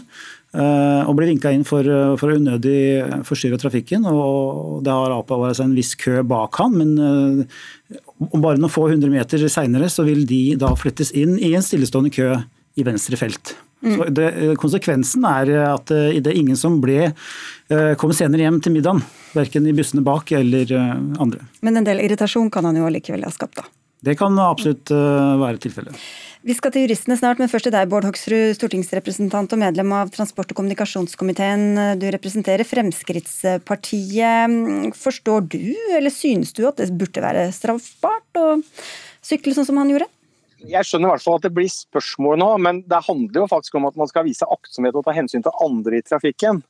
[0.52, 1.88] Eh, og blir vinka inn for,
[2.20, 4.04] for unødig forstyrre trafikken.
[4.10, 8.00] og Det har avpåværet seg en viss kø bak han, men eh,
[8.36, 12.12] bare noen få hundre meter seinere så vil de da flyttes inn i en stillestående
[12.12, 12.34] kø
[12.76, 13.54] i venstre felt.
[13.82, 13.94] Mm.
[13.96, 14.28] Så det,
[14.62, 19.00] konsekvensen er at det er ingen som ble eh, kom senere hjem til middagen.
[19.32, 21.48] Verken i bussene bak eller andre.
[21.64, 23.72] Men en del irritasjon kan han jo allikevel ha skapt, da?
[24.02, 25.98] Det kan absolutt være tilfellet.
[26.42, 30.10] Vi skal til juristene snart, men først til deg, Bård Hoksrud, stortingsrepresentant og medlem av
[30.10, 31.78] transport- og kommunikasjonskomiteen.
[32.02, 34.50] Du representerer Fremskrittspartiet.
[34.98, 38.58] Forstår du, eller synes du, at det burde være straffbart å
[39.22, 40.10] sykle sånn som han gjorde?
[40.66, 43.78] Jeg skjønner i hvert fall at det blir spørsmål nå, men det handler jo faktisk
[43.78, 46.66] om at man skal vise aktsomhet og ta hensyn til andre i trafikken.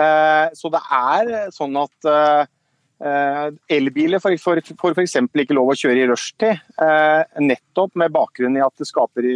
[0.00, 2.48] Eh, så det er sånn at eh,
[3.04, 5.16] elbiler får f.eks.
[5.20, 9.28] ikke lov å kjøre i rushtid, eh, nettopp med bakgrunn i at det skaper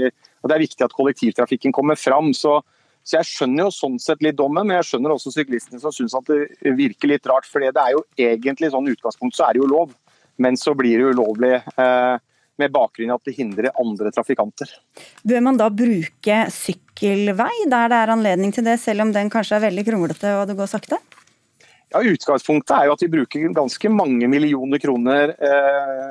[0.42, 2.31] og det er viktig at kollektivtrafikken kommer fram.
[2.37, 2.59] Så,
[3.02, 6.16] så, jeg skjønner jo sånn sett litt dommen, men jeg skjønner også syklistene som syns
[6.18, 7.48] at det virker litt rart.
[7.48, 9.92] For det er jo egentlig sånn utgangspunkt så er det jo lov,
[10.38, 12.16] men så blir det ulovlig eh,
[12.59, 14.70] med bakgrunn i at det hindrer andre trafikanter.
[15.26, 19.59] Bør man da bruke sykkelvei der det er anledning til det, selv om den kanskje
[19.59, 21.02] er veldig kronglete og det går sakte?
[21.88, 26.11] Ja, Utgangspunktet er jo at vi bruker ganske mange millioner kroner, eh,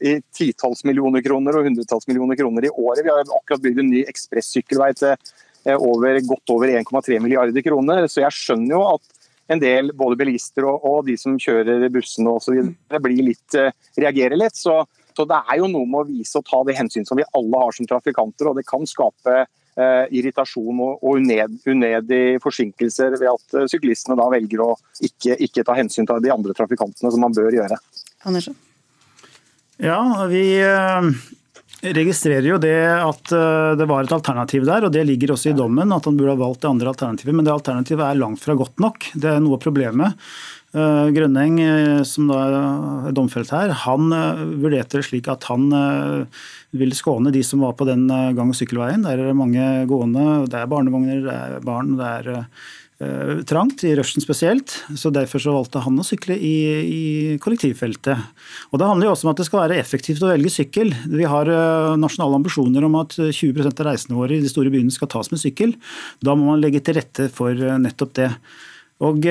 [0.00, 3.04] i titalls millioner kroner og hundretalls millioner kroner i året.
[3.04, 8.08] Vi har akkurat bygd en ny ekspressykkelvei til eh, over, godt over 1,3 milliarder kroner.
[8.08, 9.18] Så jeg skjønner jo at
[9.52, 12.62] en del både bilister og, og de som kjører bussene osv.
[13.60, 14.56] eh, reagerer litt.
[14.56, 14.80] Så,
[15.12, 17.64] så, det er jo noe med å vise og ta det hensyn som vi alle
[17.66, 18.48] har som trafikanter.
[18.48, 19.44] og Det kan skape
[20.10, 24.72] irritasjon og, og uned, unødige forsinkelser ved at eh, syklistene da velger å
[25.04, 27.78] ikke, ikke, ta hensyn til de andre trafikantene, som man bør gjøre.
[28.28, 28.56] Andersen?
[29.78, 31.10] Ja, vi eh,
[31.94, 33.30] registrerer jo det at
[33.78, 36.40] det var et alternativ der, og det ligger også i dommen at han burde ha
[36.40, 37.36] valgt det andre alternativet.
[37.38, 39.12] Men det alternativet er langt fra godt nok.
[39.14, 40.30] Det er noe av problemet.
[40.76, 45.70] Eh, Grønneng, eh, som da er domfelt her, han eh, vurderte det slik at han
[46.76, 49.06] ville skåne de som var på den gang- og sykkelveien.
[49.06, 52.44] Der er det mange gående, det er barnevogner, det er barn, det er
[53.46, 54.74] trangt, i rushen spesielt.
[54.98, 57.04] så Derfor så valgte han å sykle i, i,
[57.38, 58.18] kollektivfeltet.
[58.72, 60.90] Og Det handler jo også om at det skal være effektivt å velge sykkel.
[61.06, 61.46] Vi har
[61.96, 65.40] nasjonale ambisjoner om at 20 av reisene våre i de store byene skal tas med
[65.40, 65.76] sykkel.
[66.20, 68.32] Da må man legge til rette for nettopp det.
[68.98, 69.22] Og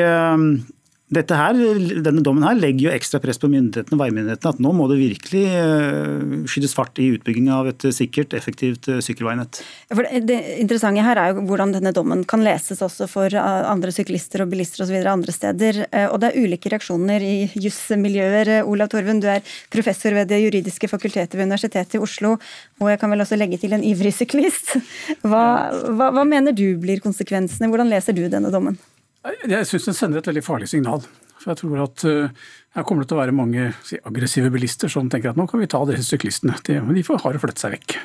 [1.08, 1.56] her,
[2.04, 4.98] denne dommen her legger jo ekstra press på myndighetene og veimyndighetene at nå må det
[5.00, 9.62] virkelig eh, skytes fart i utbygging av et sikkert, effektivt eh, sykkelveinett.
[9.88, 13.94] For det interessante her er jo hvordan denne dommen kan leses også for eh, andre
[13.96, 14.98] syklister og bilister osv.
[15.08, 15.80] andre steder.
[16.12, 18.52] Og det er ulike reaksjoner i jusmiljøer.
[18.68, 22.36] Olav Torven, du er professor ved Det juridiske fakultetet ved Universitetet i Oslo,
[22.82, 24.76] og jeg kan vel også legge til en ivrig syklist.
[25.28, 27.72] Hva, hva, hva mener du blir konsekvensene?
[27.72, 28.76] Hvordan leser du denne dommen?
[29.26, 31.04] Jeg syns den sender et veldig farlig signal.
[31.38, 32.46] For jeg tror at uh,
[32.78, 35.62] her kommer det til å være mange si, aggressive bilister som tenker at nå kan
[35.62, 36.58] vi ta disse syklistene.
[36.68, 37.98] De, de får har å flytte seg vekk.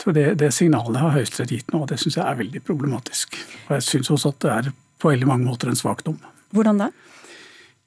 [0.00, 3.38] Så det, det signalet har Høyesterett gitt nå, og det syns jeg er veldig problematisk.
[3.68, 6.18] Og jeg syns også at det er på veldig mange måter en svak dom.
[6.56, 6.90] Hvordan da?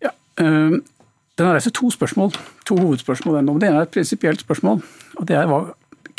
[0.04, 2.36] Ja, øh, den har reist to spørsmål,
[2.70, 3.40] to hovedspørsmål.
[3.42, 4.84] Det ene er et prinsipielt spørsmål.
[5.18, 5.64] og det er hva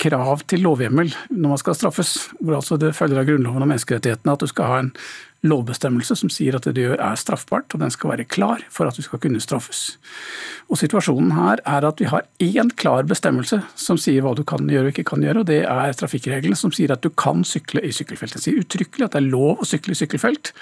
[0.01, 2.17] krav til lovhjemmel når man skal straffes.
[2.41, 4.93] Hvor altså det følger av Grunnloven og menneskerettighetene at du skal ha en
[5.45, 8.89] lovbestemmelse som sier at det du gjør er straffbart, og den skal være klar for
[8.89, 9.99] at du skal kunne straffes.
[10.73, 14.65] Og Situasjonen her er at vi har én klar bestemmelse som sier hva du kan
[14.71, 17.83] gjøre og ikke kan gjøre, og det er trafikkreglene som sier at du kan sykle
[17.85, 18.37] i sykkelfelt.
[18.39, 20.55] Den sier uttrykkelig at det er lov å sykle i sykkelfelt,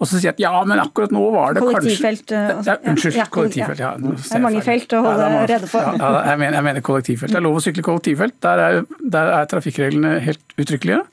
[0.00, 3.20] og så sier at ja, men akkurat nå var det kollektivfelt, kanskje altså, ja, Unnskyld,
[3.36, 3.84] kollektivfelt.
[3.84, 6.00] Ja, det er mange felt å holde ja, rede for.
[6.00, 7.34] Ja, jeg, mener, jeg mener kollektivfelt.
[7.34, 8.36] Det er lov å sykle kollektivfelt.
[8.44, 8.82] Der er,
[9.16, 11.04] der er trafikkreglene helt uttrykkelige.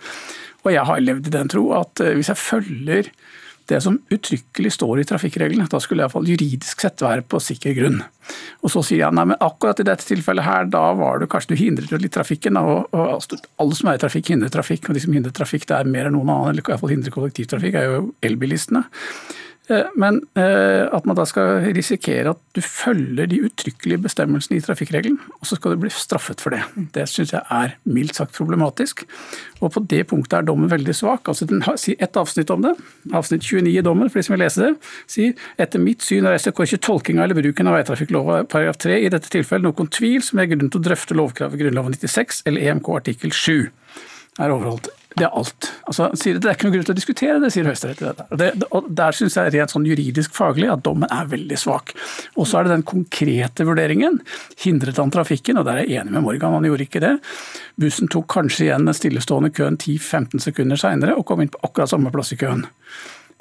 [0.67, 3.11] Og jeg har levd i den tro at eh, hvis jeg følger
[3.67, 7.73] det som uttrykkelig står i trafikkreglene, da skulle jeg iallfall juridisk sett være på sikker
[7.75, 7.97] grunn.
[8.63, 11.51] Og så sier jeg nei, men akkurat i dette tilfellet her, da var det kanskje
[11.51, 12.59] du hindret litt trafikken.
[12.61, 15.67] Og, og, altså, alle som er i trafikk, hindrer trafikk, og de som hindrer trafikk,
[15.67, 17.99] det er mer enn noen annen, eller iallfall hindrer kollektivtrafikk, er jo
[18.29, 18.85] elbilistene.
[19.67, 24.63] Eh, men eh, at man da skal risikere at du følger de uttrykkelige bestemmelsene i
[24.63, 26.61] trafikkregelen, og så skal du bli straffet for det.
[26.95, 29.03] Det syns jeg er mildt sagt problematisk.
[29.59, 31.27] Og på det punktet er dommen veldig svak.
[31.27, 32.75] Altså Den sier ett avsnitt om det,
[33.11, 34.73] avsnitt 29 i dommen, for de som vil lese det,
[35.11, 39.11] sier etter mitt syn er STK ikke tolkinga eller bruken av veitrafikklova paragraf 3 i
[39.11, 42.69] dette tilfellet noen tvil som er grunn til å drøfte lovkravet i Grunnloven 96 eller
[42.71, 43.67] EMK artikkel 7
[44.37, 44.89] er overholdt.
[45.17, 45.71] Det er alt.
[45.89, 48.19] Altså, det er ikke noe grunn til å diskutere det, sier Høyesterett.
[48.99, 51.95] Der syns jeg rent sånn juridisk faglig at dommen er veldig svak.
[52.35, 54.19] Og så er det den konkrete vurderingen.
[54.61, 55.57] Hindret han trafikken?
[55.57, 57.15] Og der er jeg enig med Morgan, han gjorde ikke det.
[57.81, 61.95] Bussen tok kanskje igjen den stillestående køen 10-15 sekunder seinere og kom inn på akkurat
[61.95, 62.67] samme plass i køen.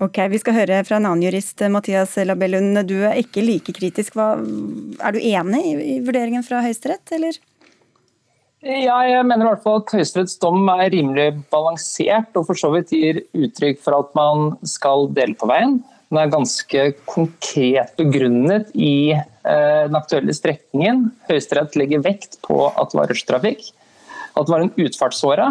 [0.01, 2.83] Ok, Vi skal høre fra en annen jurist, Mathias Labellund.
[2.89, 4.17] Du er ikke like kritisk.
[4.17, 4.35] Hva,
[5.01, 7.37] er du enig i vurderingen fra Høyesterett, eller?
[8.67, 12.73] Ja, jeg mener i hvert fall at Høyesteretts dom er rimelig balansert og for så
[12.73, 15.77] vidt gir uttrykk for at man skal dele på veien.
[16.11, 21.05] Den er ganske konkret begrunnet i eh, den aktuelle strekningen.
[21.31, 23.71] Høyesterett legger vekt på at det var rushtrafikk,
[24.35, 25.47] at det var en utfartsåre,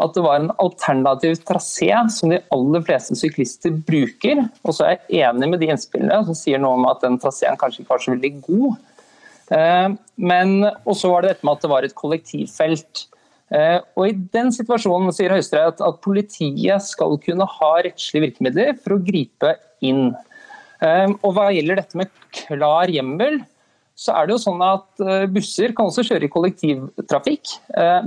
[0.00, 4.44] at det var en alternativ trasé som de aller fleste syklister bruker.
[4.64, 7.56] Og så er jeg enig med de innspillene som sier noe om at den traseen
[7.60, 8.80] kanskje ikke var så veldig god.
[9.50, 9.88] Eh,
[10.20, 13.04] men, og så var det dette med at det var et kollektivfelt.
[13.50, 18.96] Eh, og I den situasjonen sier Høyesterett at politiet skal kunne ha rettslige virkemidler for
[18.96, 20.12] å gripe inn.
[20.80, 23.40] Eh, og Hva gjelder dette med klar hjemmel,
[24.00, 27.50] så er det jo sånn at busser kan også kjøre i kollektivtrafikk.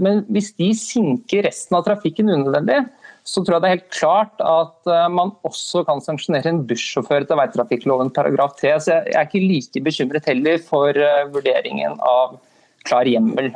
[0.02, 2.80] Men hvis de sinker resten av trafikken unødvendig,
[3.24, 7.24] så tror jeg det er helt klart at eh, man også kan sanksjonere en bussjåfør
[7.24, 8.74] etter veitrafikkloven paragraf 3.
[8.84, 12.38] Så jeg er ikke like bekymret heller for eh, vurderingen av
[12.84, 13.54] klar hjemmel,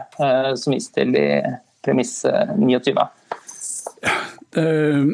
[0.56, 1.26] som vist til i
[1.84, 2.22] premiss
[2.56, 2.94] 29.
[4.56, 5.12] Uh,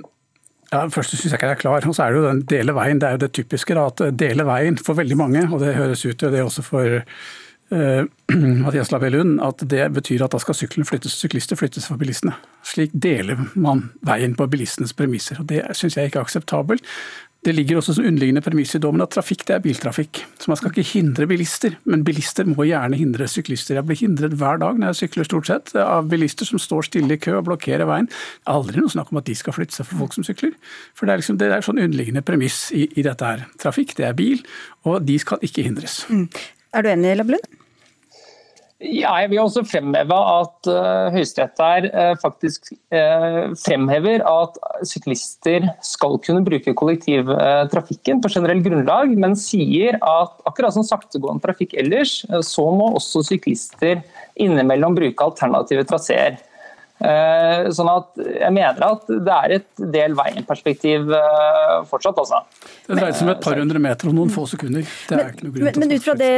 [0.73, 1.87] ja, først syns jeg ikke jeg er klar.
[1.89, 3.01] Og så er det jo den dele veien.
[3.01, 3.73] Det er jo det typiske.
[3.77, 7.01] da, at Dele veien for veldig mange, og det høres ut til det også for
[8.63, 12.35] Mathias Labellund, at det betyr at da skal flyttes, syklister flyttes for bilistene.
[12.65, 15.41] Slik deler man veien på bilistenes premisser.
[15.41, 16.89] og Det syns jeg ikke er akseptabelt.
[17.43, 20.21] Det ligger også som underliggende premiss i dommen at trafikk det er biltrafikk.
[20.39, 23.75] Så man skal ikke hindre bilister, men bilister må gjerne hindre syklister.
[23.75, 27.17] Jeg blir hindret hver dag når jeg sykler stort sett av bilister som står stille
[27.17, 28.07] i kø og blokkerer veien.
[28.07, 30.53] Det er aldri noe snakk om at de skal flytte seg for folk som sykler.
[30.95, 33.43] For det er, liksom, det sånn underliggende premiss i, i, dette her.
[33.59, 34.39] Trafikk det er bil,
[34.87, 36.05] og de skal ikke hindres.
[36.07, 36.29] Mm.
[36.73, 37.51] Er du enig, Lablund?
[38.83, 44.57] Ja, jeg vil også fremheve at uh, Høyesterett der uh, faktisk uh, fremhever at
[44.89, 51.77] syklister skal kunne bruke kollektivtrafikken på generell grunnlag, men sier at akkurat som saktegående trafikk
[51.79, 54.01] ellers, så må også syklister
[54.35, 56.41] innimellom bruke alternative traseer.
[57.01, 62.43] Eh, sånn at jeg mener at det er et del veien-perspektiv eh, fortsatt, altså.
[62.85, 64.85] Det dreier seg om et par hundre meter og noen få sekunder.
[65.09, 66.29] Men, men, men, ut fra det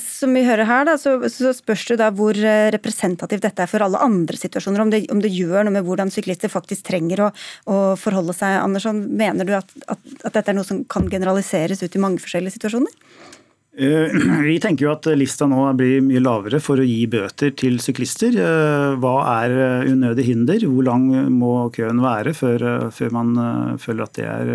[0.00, 3.70] som vi hører her, da, så, så, spørs det da hvor eh, representativt dette er
[3.70, 4.86] for alle andre situasjoner.
[4.86, 7.30] Om det, om det gjør noe med hvordan syklister faktisk trenger å,
[7.68, 8.62] å forholde seg.
[8.62, 12.22] Andersson, mener du at, at, at dette er noe som kan generaliseres ut i mange
[12.22, 12.94] forskjellige situasjoner?
[13.76, 14.06] Eh,
[14.46, 18.36] vi tenker jo at lista nå blir mye lavere for å gi bøter til syklister.
[18.38, 20.66] Eh, hva er eh, unødig hinder?
[20.70, 22.66] Hvor lang må køen være før,
[23.14, 23.34] man
[23.80, 24.52] føler at det er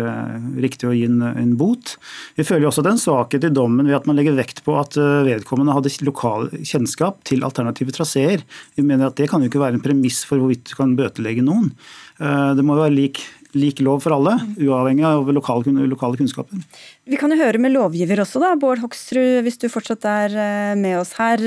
[0.60, 1.96] riktig å gi en bot?
[2.38, 4.96] Vi føler jo også den svakhet i dommen ved at man legger vekt på at
[4.96, 8.44] vedkommende hadde lokal kjennskap til alternative traseer.
[8.76, 11.44] Vi mener at det kan jo ikke være en premiss for hvorvidt du kan bøtelegge
[11.44, 11.72] noen.
[12.20, 13.22] Det må jo være lik
[13.56, 16.62] lik lov for alle, uavhengig av lokale, lokale, kunnskaper.
[17.08, 18.54] Vi kan jo høre med lovgiver også, da.
[18.60, 21.42] Bård Hoksrud, hvis du fortsatt er eh, med oss her.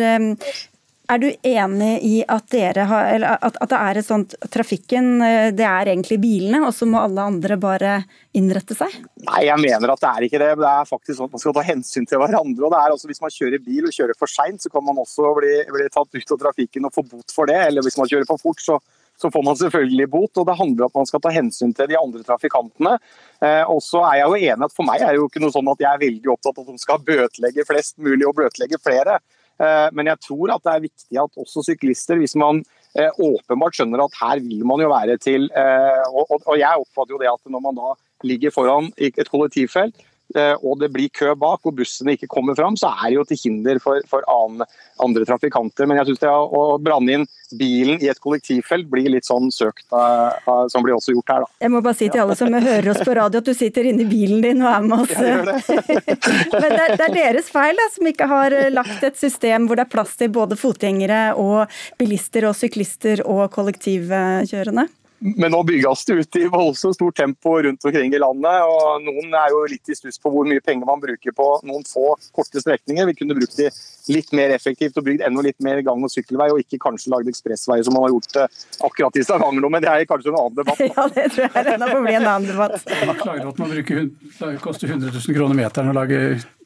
[1.12, 5.50] Er du enig i at, dere har, at, at det er et sånt Trafikken, eh,
[5.52, 7.98] det er egentlig bilene, og så må alle andre bare
[8.40, 8.96] innrette seg?
[9.28, 10.50] Nei, jeg mener at det er ikke det.
[10.62, 12.64] Det er faktisk sånn at Man skal ta hensyn til hverandre.
[12.64, 15.02] og det er også Hvis man kjører bil og kjører for seint, så kan man
[15.04, 17.60] også bli, bli tatt ut av trafikken og få bot for det.
[17.68, 18.80] Eller hvis man kjører for fort, så
[19.24, 20.38] så får man selvfølgelig bot.
[20.38, 22.98] og Det handler om at man skal ta hensyn til de andre trafikantene.
[23.40, 25.56] Eh, og så er jeg jo enig at For meg er det jo ikke noe
[25.56, 28.82] sånn at jeg er veldig opptatt av at de skal bøtelegge flest mulig og bøtelegge
[28.84, 29.20] flere.
[29.64, 32.64] Eh, men jeg tror at det er viktig at også syklister, hvis man
[32.98, 37.32] eh, åpenbart skjønner at her vil man jo være til Og jeg oppfatter jo det
[37.32, 39.96] at når man da ligger foran et kollektivfelt,
[40.34, 43.42] og det blir kø bak og bussene ikke kommer fram, så er det jo til
[43.44, 45.86] hinder for, for andre trafikanter.
[45.86, 50.66] Men jeg syns å brande inn bilen i et kollektivfelt blir litt sånn søkt, uh,
[50.72, 51.46] som blir også gjort her.
[51.46, 51.52] Da.
[51.66, 54.06] Jeg må bare si til alle som hører oss på radio at du sitter inne
[54.06, 55.14] i bilen din og er med oss.
[56.64, 59.80] Men det det er, deres feil da, som ikke har eh, lagt et system hvor
[59.80, 64.88] det er plass til både fotgjengere og bilister og syklister og kollektivkjørende?
[65.24, 68.64] Men nå bygges det ut i voldsomt stort tempo rundt omkring i landet.
[68.68, 71.86] og Noen er jo litt i stuss på hvor mye penger man bruker på noen
[71.88, 73.08] få korte strekninger.
[73.08, 73.70] Vi kunne brukt de
[74.12, 77.30] litt mer effektivt og bygd enda litt mer gang- og sykkelvei, og ikke kanskje lagd
[77.32, 80.40] ekspressvei som man har gjort eh, akkurat i Stavanger nå, men det er kanskje en
[80.42, 80.82] annen debatt.
[80.94, 82.90] Ja, det tror jeg ennå får bli en annen debatt.
[83.08, 84.02] Man klager at man bruker,
[84.40, 86.20] det koster 100 000 kroner meteren å lage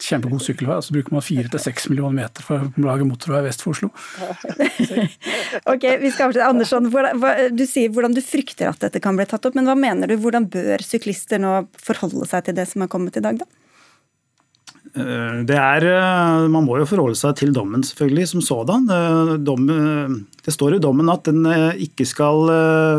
[0.03, 3.73] kjempegod sykkelvei, og så bruker man 4-6 millioner meter for å lage motorvei vest for
[3.73, 3.89] Oslo.
[5.73, 6.47] ok, vi skal avslutte.
[6.47, 6.89] Andersson,
[7.57, 9.55] du sier hvordan du frykter frykter at dette kan bli tatt opp.
[9.55, 13.17] Men hva mener du, hvordan bør syklister nå forholde seg til det som er kommet
[13.17, 13.45] i dag, da?
[14.95, 18.87] Eh, det er, eh, Man må jo forholde seg til dommen selvfølgelig som sådan.
[18.89, 21.43] Eh, det står i dommen at den
[21.75, 22.47] ikke skal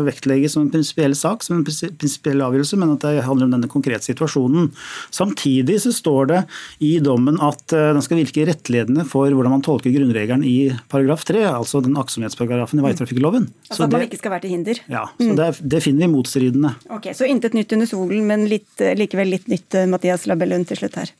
[0.05, 3.69] vektlegges som en prinsipiell sak, som en prinsipiell avgjørelse, men at det handler om denne
[3.71, 4.69] konkrete situasjonen.
[5.09, 6.43] Samtidig så står det
[6.85, 11.41] i dommen at den skal virke rettledende for hvordan man tolker grunnregelen i paragraf 3,
[11.49, 13.49] altså den aktsomhetsparagrafen i veitrafikkloven.
[13.71, 14.83] Altså at man ikke skal være til hinder?
[14.85, 15.39] Ja, så mm.
[15.39, 16.75] det, det, finner vi motstridende.
[16.93, 21.01] Ok, Så intet nytt under solen, men litt, likevel litt nytt, Mathias Labellund, til slutt
[21.01, 21.17] her.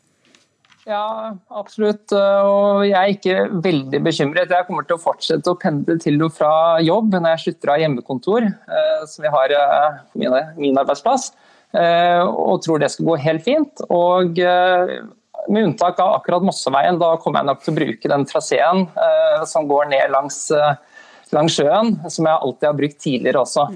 [0.89, 2.09] Ja, absolutt.
[2.15, 4.49] Og jeg er ikke veldig bekymret.
[4.49, 7.83] Jeg kommer til å fortsette å pendle til og fra jobb når jeg slutter av
[7.83, 10.23] hjemmekontor, eh, som jeg har eh, på
[10.57, 11.29] min arbeidsplass,
[11.77, 13.83] eh, og tror det skal gå helt fint.
[13.93, 14.41] Og
[15.49, 18.87] med unntak av akkurat Mosseveien, da kommer jeg nok til å bruke den traseen
[19.49, 20.41] som går ned langs,
[21.33, 23.69] langs sjøen, som jeg alltid har brukt tidligere også.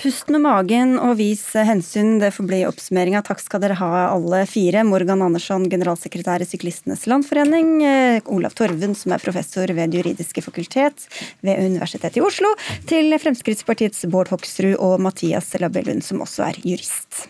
[0.00, 3.20] Pust med magen og vis hensyn, det får bli oppsummeringa.
[3.26, 4.80] Takk skal dere ha alle fire.
[4.88, 7.74] Morgan Andersson, generalsekretær i Syklistenes Landforening.
[7.84, 11.04] Eh, Olav Torven, som er professor ved juridiske fakultet
[11.44, 12.54] ved Universitetet i Oslo.
[12.88, 17.26] Til Fremskrittspartiets Bård Hoksrud og Mathias Labellund, som også er jurist.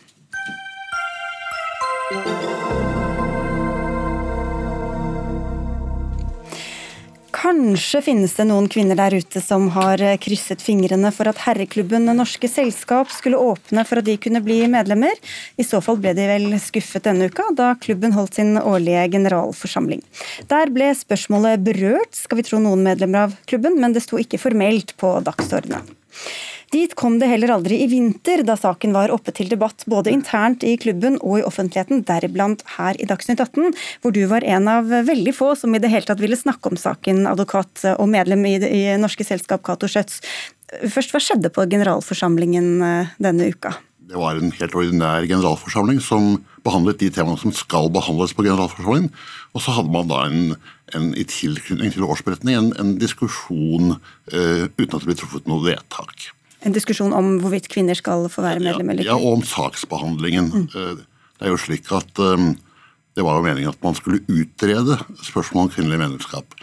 [7.41, 12.05] Kanskje finnes det noen kvinner der ute som har eh, krysset fingrene for at herreklubben
[12.12, 15.16] Norske Selskap skulle åpne for at de kunne bli medlemmer.
[15.57, 20.05] I så fall ble de vel skuffet denne uka, da klubben holdt sin årlige generalforsamling.
[20.53, 24.43] Der ble spørsmålet berørt, skal vi tro noen medlemmer av klubben, men det sto ikke
[24.43, 25.88] formelt på dagsordenen.
[26.71, 30.62] Dit kom det heller aldri i vinter, da saken var oppe til debatt både internt
[30.62, 34.87] i klubben og i offentligheten, deriblant her i Dagsnytt 18, hvor du var en av
[34.87, 38.55] veldig få som i det hele tatt ville snakke om saken, advokat og medlem i,
[38.62, 40.23] i Norske Selskap Cato Schjøtz.
[40.87, 43.75] Først, hva skjedde på generalforsamlingen eh, denne uka?
[44.07, 49.11] Det var en helt ordinær generalforsamling som behandlet de temaene som skal behandles på generalforsamlingen.
[49.59, 50.53] Og så hadde man da en,
[50.95, 55.66] en i tilknytning til årsberetning en, en diskusjon uh, uten at det ble truffet noe
[55.66, 56.31] vedtak
[56.66, 59.12] en diskusjon om hvorvidt kvinner skal få være medlem eller ikke?
[59.12, 60.50] Ja, og om saksbehandlingen.
[60.52, 60.66] Mm.
[60.68, 61.06] Eh,
[61.40, 62.52] det er jo slik at um,
[63.16, 66.56] det var jo meningen at man skulle utrede spørsmål om kvinnelig medlemskap.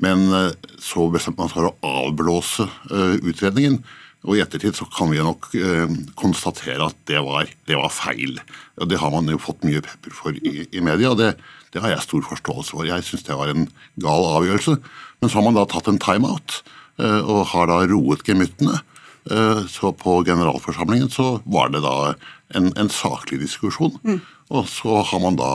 [0.00, 3.80] Men uh, så bestemte man seg for å avblåse uh, utredningen.
[4.28, 5.90] Og i ettertid så kan vi nok uh,
[6.20, 8.38] konstatere at det var, det var, feil.
[8.78, 11.32] Og Det har man jo fått mye pepper for i, i media, og det,
[11.74, 12.86] det, har jeg stor forståelse for.
[12.86, 13.66] Jeg syns det var en
[13.98, 14.76] gal avgjørelse.
[15.20, 16.60] Men så har man da tatt en timeout,
[17.00, 18.78] og har da roet gemyttene.
[19.24, 22.14] Eh, så på generalforsamlingen så var det da
[22.56, 23.98] en, en saklig diskusjon.
[24.04, 24.20] Mm.
[24.50, 25.52] Og så har man da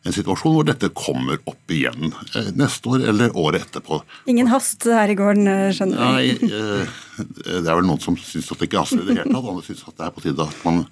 [0.00, 4.00] en situasjon hvor dette kommer opp igjen eh, neste år eller året etterpå.
[4.32, 6.40] Ingen hast her i gården, eh, skjønner jeg?
[6.48, 9.52] Nei, det er vel noen som syns at det ikke haster i det hele tatt.
[9.54, 10.84] Andre syns at det er på tide at man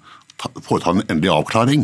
[0.63, 1.81] foretar en endelig avklaring.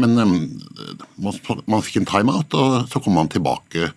[0.00, 3.90] Men man fikk en timeout, og så kom man tilbake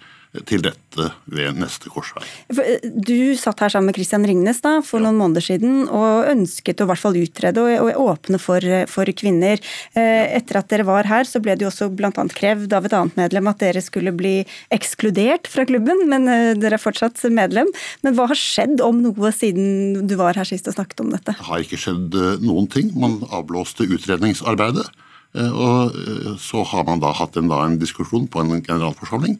[0.48, 2.24] til dette ved neste korsvei.
[2.52, 5.08] Eh, du satt her sammen med Christian Ringnes da, for ja.
[5.08, 9.12] noen måneder siden og ønsket å i hvert fall utrede og, og åpne for, for,
[9.18, 9.62] kvinner.
[9.98, 12.12] Eh, etter at dere var her, så ble det jo også bl.a.
[12.12, 14.36] krevd av et annet medlem at dere skulle bli
[14.74, 17.72] ekskludert fra klubben, men eh, dere er fortsatt medlem.
[18.06, 21.38] Men hva har skjedd om noe siden du var her sist og snakket om dette?
[21.38, 22.94] Det har ikke skjedd noen ting.
[22.98, 24.90] Man avblåste utredningsarbeidet.
[25.38, 25.98] Og
[26.42, 29.36] så har man da hatt en, da en diskusjon på en generalforsamling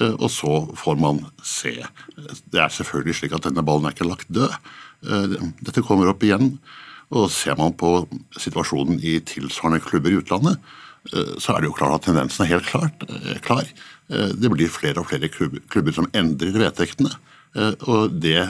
[0.00, 1.74] Eh, og så får man se.
[2.16, 4.54] Det er selvfølgelig slik at denne ballen er ikke lagt død.
[5.04, 6.56] Eh, dette kommer opp igjen.
[7.12, 8.06] Og ser man på
[8.40, 10.56] situasjonen i tilsvarende klubber i utlandet,
[11.12, 13.04] eh, så er det jo klart at tendensen er helt klart,
[13.44, 13.68] klar.
[14.12, 17.08] Det blir flere og flere klubber som endrer vedtektene.
[17.88, 18.42] Og det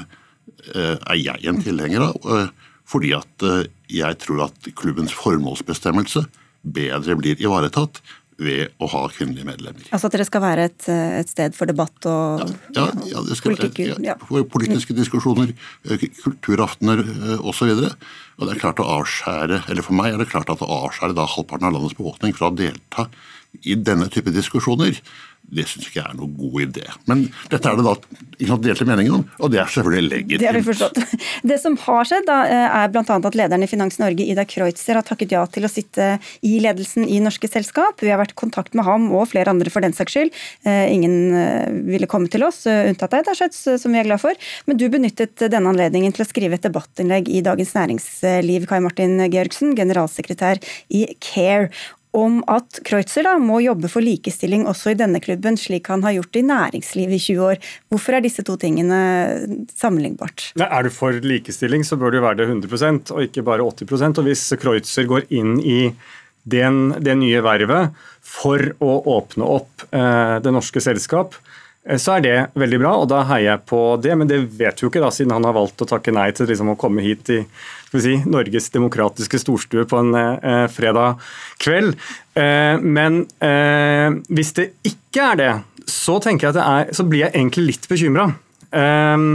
[0.75, 2.49] er jeg en tilhenger av,
[2.89, 3.45] fordi at
[3.87, 6.25] jeg tror at klubbens formålsbestemmelse
[6.63, 8.03] bedre blir ivaretatt
[8.43, 9.85] ved å ha kvinnelige medlemmer.
[9.93, 12.49] Altså at dere skal være et, et sted for debatt og ja,
[12.79, 14.17] ja, ja det skal politikk, være, ja,
[14.53, 15.53] politiske diskusjoner,
[15.87, 17.75] eh, kulturaftener eh, osv.
[17.77, 21.19] Og det er klart å avskjære, eller For meg er det klart at å avskjære
[21.19, 23.09] da halvparten av landets befolkning fra å delta
[23.69, 24.97] i denne type diskusjoner,
[25.53, 26.85] det syns ikke jeg er noen god idé.
[27.11, 27.95] Men dette er det da
[28.43, 30.41] ikke delte meninger om, og det er selvfølgelig legitimt.
[30.43, 31.01] Det har vi forstått.
[31.53, 33.03] Det som har skjedd, da, er bl.a.
[33.03, 37.05] at lederen i Finans Norge, Ida Kreutzer, har takket ja til å sitte i ledelsen
[37.05, 38.01] i norske selskap.
[38.03, 40.35] Vi har vært i kontakt med ham og flere andre for den saks skyld.
[40.69, 44.23] Eh, ingen eh, ville komme til oss, eh, unntatt deg, Schjøtz, som vi er glad
[44.23, 44.39] for.
[44.69, 49.19] Men du benyttet denne anledningen til å skrive et debattinnlegg i Dagens Næringsliv, Kai Martin
[49.33, 50.63] Georgsen, generalsekretær
[50.95, 51.71] i Care
[52.17, 56.17] om at Kreutzer da må jobbe for likestilling også i denne klubben, slik han har
[56.19, 57.61] gjort i næringslivet i 20 år.
[57.93, 58.99] Hvorfor er disse to tingene
[59.73, 60.51] sammenlignbart?
[60.61, 64.29] Er du for likestilling, så bør du være det 100% og ikke bare 80% Og
[64.29, 65.81] Hvis Kreutzer går inn i
[66.43, 67.97] den, det nye vervet
[68.27, 71.37] for å åpne opp eh, det norske selskap,
[71.85, 74.17] Eh, så er det veldig bra, og da heier jeg på det.
[74.19, 76.51] Men det vet du jo ikke, da, siden han har valgt å takke nei til
[76.51, 77.43] liksom, å komme hit i
[78.01, 81.21] si, Norges demokratiske storstue på en eh, fredag
[81.63, 81.99] kveld.
[82.39, 85.51] Eh, men eh, hvis det ikke er det,
[85.91, 88.31] så, det er, så blir jeg egentlig litt bekymra.
[88.73, 89.27] Eh,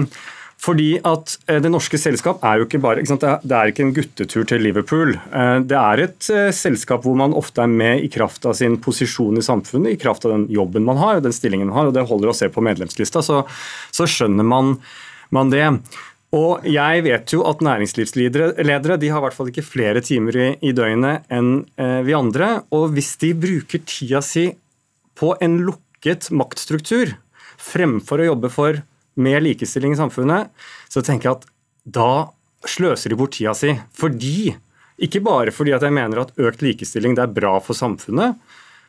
[0.57, 3.93] fordi at eh, Det norske selskap er jo ikke bare ikke Det er ikke en
[3.93, 5.13] guttetur til Liverpool.
[5.69, 9.45] Det er et selskap hvor man ofte er med i kraft av sin posisjon i
[9.45, 11.91] samfunnet, i kraft av den jobben man har og den stillingen man har.
[11.91, 13.43] og Det holder å se på medlemslista, så,
[13.93, 14.79] så skjønner man,
[15.29, 15.67] man, det.
[16.35, 20.47] Og jeg vet jo at næringslivsledere de har i hvert fall ikke flere timer i,
[20.59, 22.65] i døgnet enn eh, vi andre.
[22.75, 24.49] Og hvis de bruker tida si
[25.17, 27.15] på en lukket maktstruktur
[27.57, 28.81] fremfor å jobbe for
[29.17, 30.51] mer likestilling i samfunnet,
[30.91, 31.47] så tenker jeg at
[31.97, 32.11] da
[32.67, 33.71] sløser de bort tida si.
[33.95, 34.51] Fordi,
[34.99, 38.35] ikke bare fordi at jeg mener at økt likestilling er bra for samfunnet,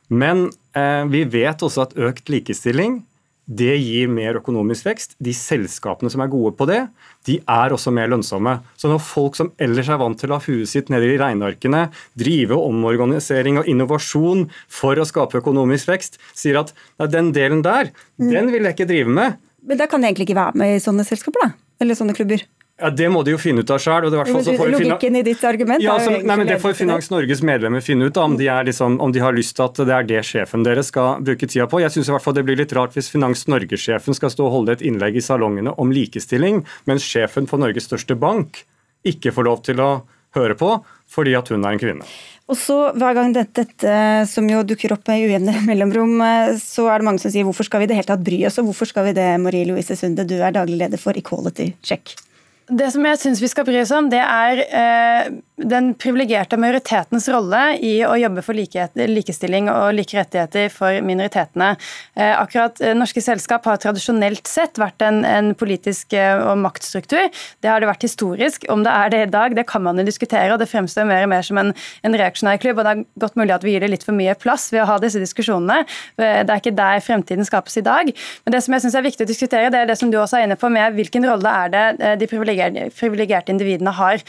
[0.08, 3.02] men eh, vi vet også at økt likestilling
[3.48, 5.14] det gir mer økonomisk vekst.
[5.24, 6.82] De selskapene som er gode på det,
[7.28, 8.58] de er også mer lønnsomme.
[8.76, 11.86] Så når folk som ellers er vant til å ha huet sitt nede i regnearkene,
[12.20, 16.74] drive omorganisering og innovasjon for å skape økonomisk vekst, sier at
[17.08, 18.28] den delen der, mm.
[18.28, 19.40] den vil jeg ikke drive med.
[19.68, 21.56] Men da kan de egentlig ikke være med i sånne selskaper, da?
[21.82, 22.44] Eller sånne klubber?
[22.78, 24.06] Ja, Det må de jo finne ut av sjøl.
[24.06, 28.16] Logikken i ditt argument ja, altså, nei, men Det får Finans Norges medlemmer finne ut
[28.16, 30.92] av, om de, liksom, om de har lyst til at det er det sjefen deres
[30.92, 31.82] skal bruke tida på.
[31.82, 35.18] Jeg fall Det blir litt rart hvis Finans Norge-sjefen skal stå og holde et innlegg
[35.18, 38.62] i salongene om likestilling, mens sjefen for Norges største bank
[39.06, 39.90] ikke får lov til å
[40.36, 40.76] høre på
[41.08, 42.06] fordi at hun er en kvinne.
[42.48, 43.96] Og så Hver gang dette, dette,
[44.28, 46.14] som jo dukker opp med ujevne mellomrom,
[46.62, 48.70] så er det mange som sier hvorfor skal vi det hele tatt bry oss, og
[48.70, 52.14] hvorfor skal vi det, Marie Louise Sunde, du er daglig leder for Equality Check.
[52.68, 57.24] Det som jeg syns vi skal bry oss om, det er eh, den privilegerte majoritetens
[57.32, 61.70] rolle i å jobbe for likhet, likestilling og like rettigheter for minoritetene.
[62.12, 67.30] Eh, akkurat eh, Norske selskap har tradisjonelt sett vært en, en politisk eh, og maktstruktur.
[67.64, 68.68] Det har det vært historisk.
[68.68, 71.24] Om det er det i dag, det kan man jo diskutere, og det fremstår mer
[71.24, 71.72] og mer som en,
[72.04, 74.68] en reaksjonær og Det er godt mulig at vi gir det litt for mye plass
[74.74, 75.86] ved å ha disse diskusjonene.
[76.20, 78.12] Eh, det er ikke der fremtiden skapes i dag.
[78.44, 80.42] Men det som jeg synes er viktig å diskutere, det er det som du også
[80.42, 82.57] er inne på med hvilken rolle er det eh, de privilegerte
[83.52, 84.24] individene har.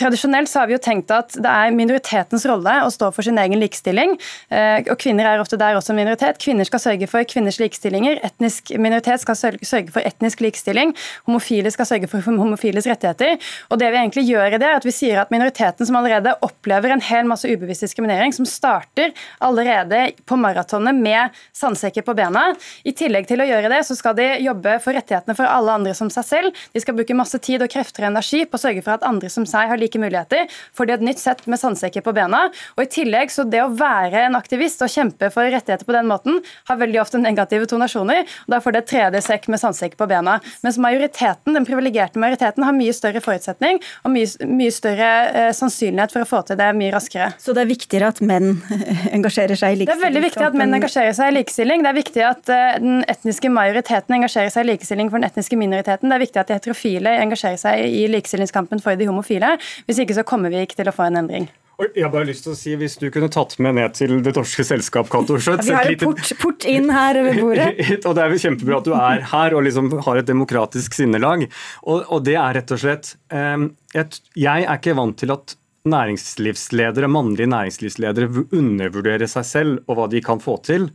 [0.00, 3.38] Tradisjonelt så har vi jo tenkt at det er minoritetens rolle å stå for sin
[3.40, 4.14] egen likestilling.
[4.52, 6.40] Eh, og Kvinner er ofte der også minoritet.
[6.42, 8.20] Kvinner skal sørge for kvinners likestillinger.
[8.24, 10.94] Etnisk minoritet skal sørge for etnisk likestilling.
[11.28, 13.36] Homofile skal sørge for homofiles rettigheter.
[13.70, 16.34] Og det vi egentlig gjør i det, er at vi sier at minoriteten som allerede
[16.46, 19.12] opplever en hel masse ubevisst diskriminering, som starter
[19.44, 22.48] allerede på maratonet med sandsekker på bena,
[22.88, 25.94] i tillegg til å gjøre det, så skal de jobbe for rettighetene for alle andre
[25.96, 26.64] som seg selv.
[26.72, 29.30] De skal bruke masse tid og krefter og energi på å sørge for at andre
[29.32, 32.46] som seg har like muligheter, får de et nytt sett med sandsekker på bena.
[32.76, 36.08] Og i tillegg, så Det å være en aktivist og kjempe for rettigheter på den
[36.08, 36.38] måten,
[36.70, 38.22] har veldig ofte negative tonasjoner.
[38.46, 40.38] og Da får det et tredje sekk med sandsekk på bena.
[40.62, 46.14] Mens majoriteten, den privilegerte majoriteten har mye større forutsetning og mye, mye større eh, sannsynlighet
[46.14, 47.32] for å få til det mye raskere.
[47.42, 48.62] Så det er viktigere at menn
[49.16, 49.90] engasjerer seg i likestilling?
[49.90, 51.84] Det er veldig viktig at menn engasjerer seg i likestilling.
[51.84, 55.58] Det er viktig at eh, den etniske majoriteten engasjerer seg i likestilling for den etniske
[55.60, 56.08] minoriteten.
[56.08, 59.54] Det er viktig at de heterofile engasjerer seg i likestillingskampen for de homofile.
[59.88, 61.50] Hvis ikke så kommer vi ikke til å få en endring.
[61.82, 64.34] Jeg har bare lyst til å si, Hvis du kunne tatt med ned til Det
[64.36, 67.70] norske selskap, Cato Schjøtt Vi har en port, port, inn her ved bordet.
[68.06, 71.48] og Det er jo kjempebra at du er her og liksom har et demokratisk sinnelag.
[71.82, 75.56] Og, og det er rett og slett et, Jeg er ikke vant til at
[75.90, 80.92] næringslivsledere, mannlige næringslivsledere undervurderer seg selv og hva de kan få til.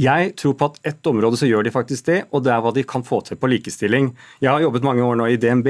[0.00, 2.72] Jeg tror på at ett område så gjør de faktisk det, og det er hva
[2.74, 4.08] de kan få til på likestilling.
[4.42, 5.68] Jeg har jobbet mange år nå i DNB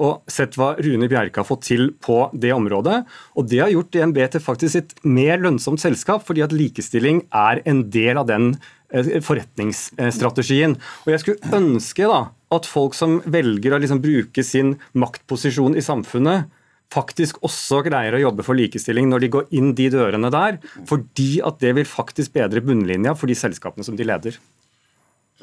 [0.00, 3.02] og sett hva Rune Bjerke har fått til på det området.
[3.36, 7.60] Og det har gjort DNB til faktisk et mer lønnsomt selskap, fordi at likestilling er
[7.68, 8.54] en del av den
[8.88, 10.78] eh, forretningsstrategien.
[11.04, 12.22] Og jeg skulle ønske da
[12.56, 16.48] at folk som velger å liksom bruke sin maktposisjon i samfunnet,
[16.92, 20.58] faktisk også greier å jobbe for likestilling når de går inn de dørene der,
[20.88, 24.38] fordi at det vil faktisk bedre bunnlinja for de selskapene som de leder?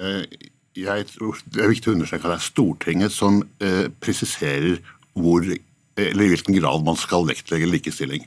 [0.02, 0.26] Eh,
[0.76, 4.82] jeg tror Det er viktig å understreke at det er Stortinget som eh, presiserer
[5.16, 8.26] hvor, eller i hvilken grad man skal vektlegge likestilling.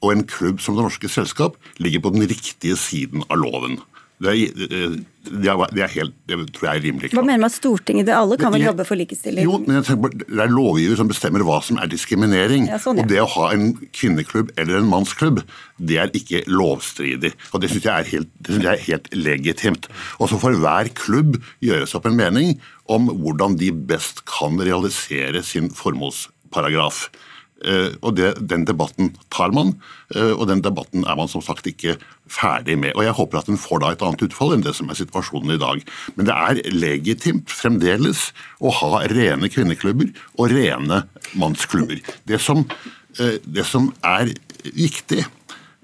[0.00, 3.76] Og en klubb som Det Norske Selskap ligger på den riktige siden av loven.
[4.20, 7.16] Det er, det, er, det, er helt, det tror jeg er rimelig klart.
[7.16, 8.04] Hva mener med Stortinget?
[8.10, 9.46] Det alle kan vel jobbe for likestilling?
[9.48, 12.66] Jo, men tenker, Det er lovgiver som bestemmer hva som er diskriminering.
[12.68, 13.06] Ja, sånn, ja.
[13.06, 15.40] Og det å ha en kvinneklubb eller en mannsklubb,
[15.80, 17.32] det er ikke lovstridig.
[17.54, 19.88] Og Det syns jeg, helt, jeg er helt legitimt.
[20.20, 22.54] Og så får hver klubb gjøre seg opp en mening
[22.92, 27.06] om hvordan de best kan realisere sin formålsparagraf.
[27.60, 29.74] Uh, og det, Den debatten tar man,
[30.16, 31.98] uh, og den debatten er man som sagt ikke
[32.30, 32.94] ferdig med.
[32.96, 35.52] Og Jeg håper at den får da et annet utfall enn det som er situasjonen
[35.52, 35.82] i dag.
[36.16, 38.30] Men det er legitimt fremdeles
[38.64, 40.08] å ha rene kvinneklubber
[40.38, 41.02] og rene
[41.36, 42.00] mannsklubber.
[42.24, 42.64] Det som,
[43.20, 44.32] uh, det som er
[44.64, 45.26] viktig,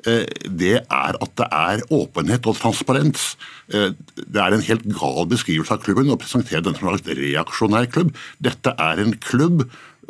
[0.06, 3.32] det er at det er åpenhet og transparens.
[3.66, 8.12] Det er en helt gal beskrivelse av klubben å presentere den som en reaksjonær klubb.
[8.38, 9.64] Dette er en klubb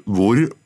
[0.04, 0.65] hvor Eh,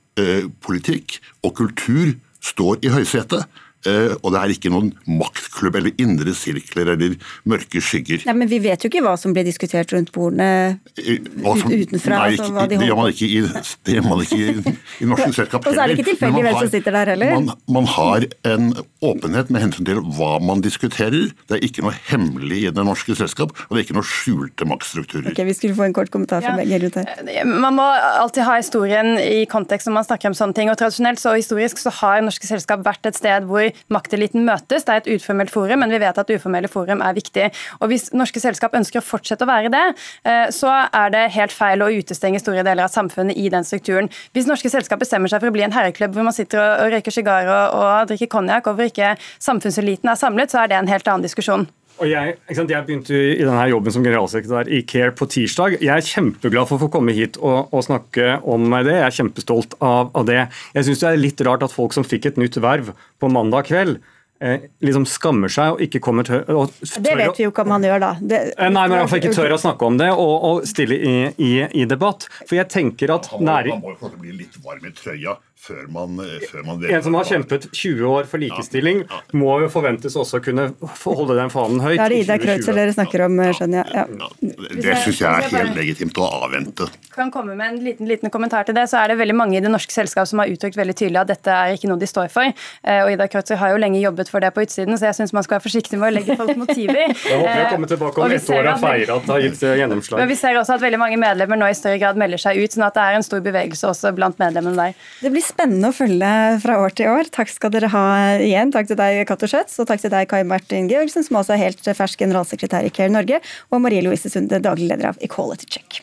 [0.61, 3.47] politikk og kultur står i høysetet.
[3.89, 7.15] Uh, og det er ikke noen maktklubb eller indre sirkler eller
[7.49, 8.27] mørke skygger.
[8.29, 12.19] Nei, Men vi vet jo ikke hva som ble diskutert rundt bordene som, utenfra.
[12.21, 13.41] Nei, altså, de det, gjør man ikke i,
[13.89, 15.73] det gjør man ikke i, i norske selskap heller.
[15.73, 17.33] Og så er det ikke tilfeldig hvem som sitter der heller.
[17.39, 18.69] Man, man, har en
[19.11, 21.33] åpenhet med hensyn til hva man diskuterer.
[21.49, 24.69] Det er ikke noe hemmelig i det norske selskap, og det er ikke noe skjulte
[24.69, 25.33] maktstrukturer.
[25.33, 26.83] Ok, Vi skulle få en kort kommentar fra ja.
[26.85, 27.09] rundt her.
[27.25, 30.69] Eh, man må alltid ha historien i kontekst når man snakker om sånne ting.
[30.69, 34.87] og Tradisjonelt så historisk så har norske selskap vært et sted hvor makteliten møtes.
[34.87, 37.51] Det er et uformelt forum, men vi vet at uformelle forum er viktig.
[37.81, 39.85] Og Hvis norske selskap ønsker å fortsette å være det,
[40.25, 44.11] eh, så er det helt feil å utestenge store deler av samfunnet i den strukturen.
[44.35, 47.15] Hvis norske selskap bestemmer seg for å bli en herreklubb hvor man sitter og røyker
[47.15, 50.91] sigar og, og drikker konjakk, og hvor ikke samfunnseliten er samlet, så er det en
[50.91, 51.69] helt annen diskusjon.
[52.01, 55.77] Og jeg, sant, jeg, begynte i denne jobben som generalsekretær i CARE på tirsdag.
[55.83, 58.95] Jeg er kjempeglad for å få komme hit og, og snakke om det.
[58.95, 60.47] Jeg er kjempestolt av, av det.
[60.77, 63.69] Jeg syns det er litt rart at folk som fikk et nytt verv på mandag
[63.69, 64.01] kveld,
[64.41, 67.77] eh, liksom skammer seg og ikke kommer til å Det vet vi jo ikke om
[67.77, 68.11] han gjør, da.
[68.33, 71.15] Det, eh, Nei, men får ikke tør å snakke om det og, og stille i,
[71.37, 72.31] i, i, debatt.
[72.47, 73.77] For jeg tenker at næring...
[73.77, 77.17] Han må jo bli litt varm i trøya før man, eh, før man En som
[77.19, 79.39] har kjempet 20 år for likestilling, ja, ja.
[79.39, 80.71] må jo forventes også kunne
[81.03, 81.99] holde den fanen høyt.
[82.01, 83.93] Da er det Ida Kreutzer dere snakker om, skjønner jeg.
[84.01, 84.31] Ja.
[84.41, 86.89] Det syns jeg er helt legitimt å avvente.
[87.13, 89.63] Kan komme med en liten, liten, kommentar til det, så er det veldig mange i
[89.65, 92.33] det norske selskap som har uttrykt veldig tydelig at dette er ikke noe de står
[92.33, 92.49] for.
[92.49, 95.37] Eh, og Ida Kreutzer har jo lenge jobbet for det på utsiden, så jeg syns
[95.37, 97.13] man skal være forsiktig med å legge folk motiver.
[97.31, 100.21] Jeg håper jeg kommer tilbake om ett år og feirer at det har gitt gjennomslag.
[100.23, 102.75] Men vi ser også at veldig mange medlemmer nå i større grad melder seg ut,
[102.75, 105.11] sånn at det er en stor bevegelse også blant medlemmene der.
[105.51, 106.31] Spennende å følge
[106.63, 107.31] fra år til år.
[107.35, 108.05] Takk skal dere ha
[108.39, 108.73] igjen.
[108.75, 111.65] Takk til deg, Cato Schjøtz, og takk til deg, Kai Martin Georgsen, som også er
[111.65, 116.03] helt fersk generalsekretær i Care Norge, og Marie Louise Sunde, daglig leder av Equality Check.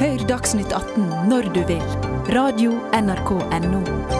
[0.00, 1.84] Hør Dagsnytt 18 når du vil.
[2.32, 4.19] Radio NRK Radio.nrk.no.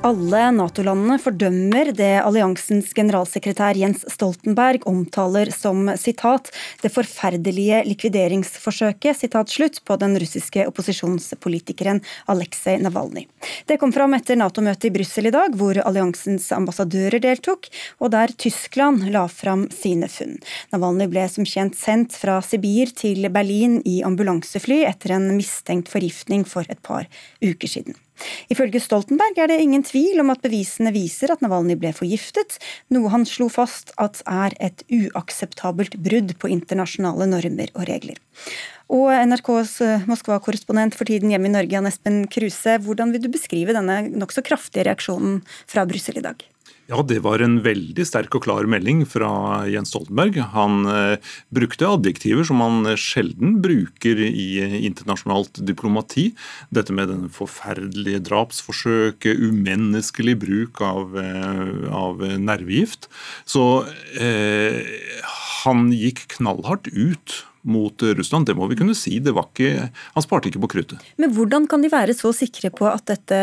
[0.00, 6.48] Alle Nato-landene fordømmer det alliansens generalsekretær Jens Stoltenberg omtaler som citat,
[6.80, 12.00] 'det forferdelige likvideringsforsøket' citat, slutt, på den russiske opposisjonspolitikeren
[12.32, 13.28] Aleksej Navalnyj.
[13.66, 17.68] Det kom fram etter Nato-møtet i Brussel i dag, hvor alliansens ambassadører deltok,
[18.00, 20.40] og der Tyskland la fram sine funn.
[20.72, 26.46] Navalnyj ble som kjent sendt fra Sibir til Berlin i ambulansefly etter en mistenkt forgiftning
[26.46, 27.04] for et par
[27.44, 28.00] uker siden.
[28.52, 32.58] Ifølge Stoltenberg er det ingen tvil om at bevisene viser at Navalnyj ble forgiftet,
[32.92, 38.20] noe han slo fast at er et uakseptabelt brudd på internasjonale normer og regler.
[38.90, 43.30] Og NRKs eh, Moskva-korrespondent for tiden hjemme i Norge, Jan Espen Kruse, hvordan vil du
[43.30, 46.42] beskrive denne nokså kraftige reaksjonen fra Brussel i dag?
[46.90, 50.40] Ja, Det var en veldig sterk og klar melding fra Jens Stoltenberg.
[50.56, 54.48] Han eh, brukte adjektiver som han sjelden bruker i
[54.88, 56.32] internasjonalt diplomati.
[56.74, 63.06] Dette med den forferdelige drapsforsøket, umenneskelig bruk av, eh, av nervegift.
[63.46, 63.86] Så
[64.18, 64.82] eh,
[65.62, 68.48] han gikk knallhardt ut mot Russland.
[68.48, 69.18] Det må vi kunne si.
[69.22, 71.10] Det var ikke, han sparte ikke på kruttet.
[71.20, 73.40] Men hvordan kan de være så sikre på at dette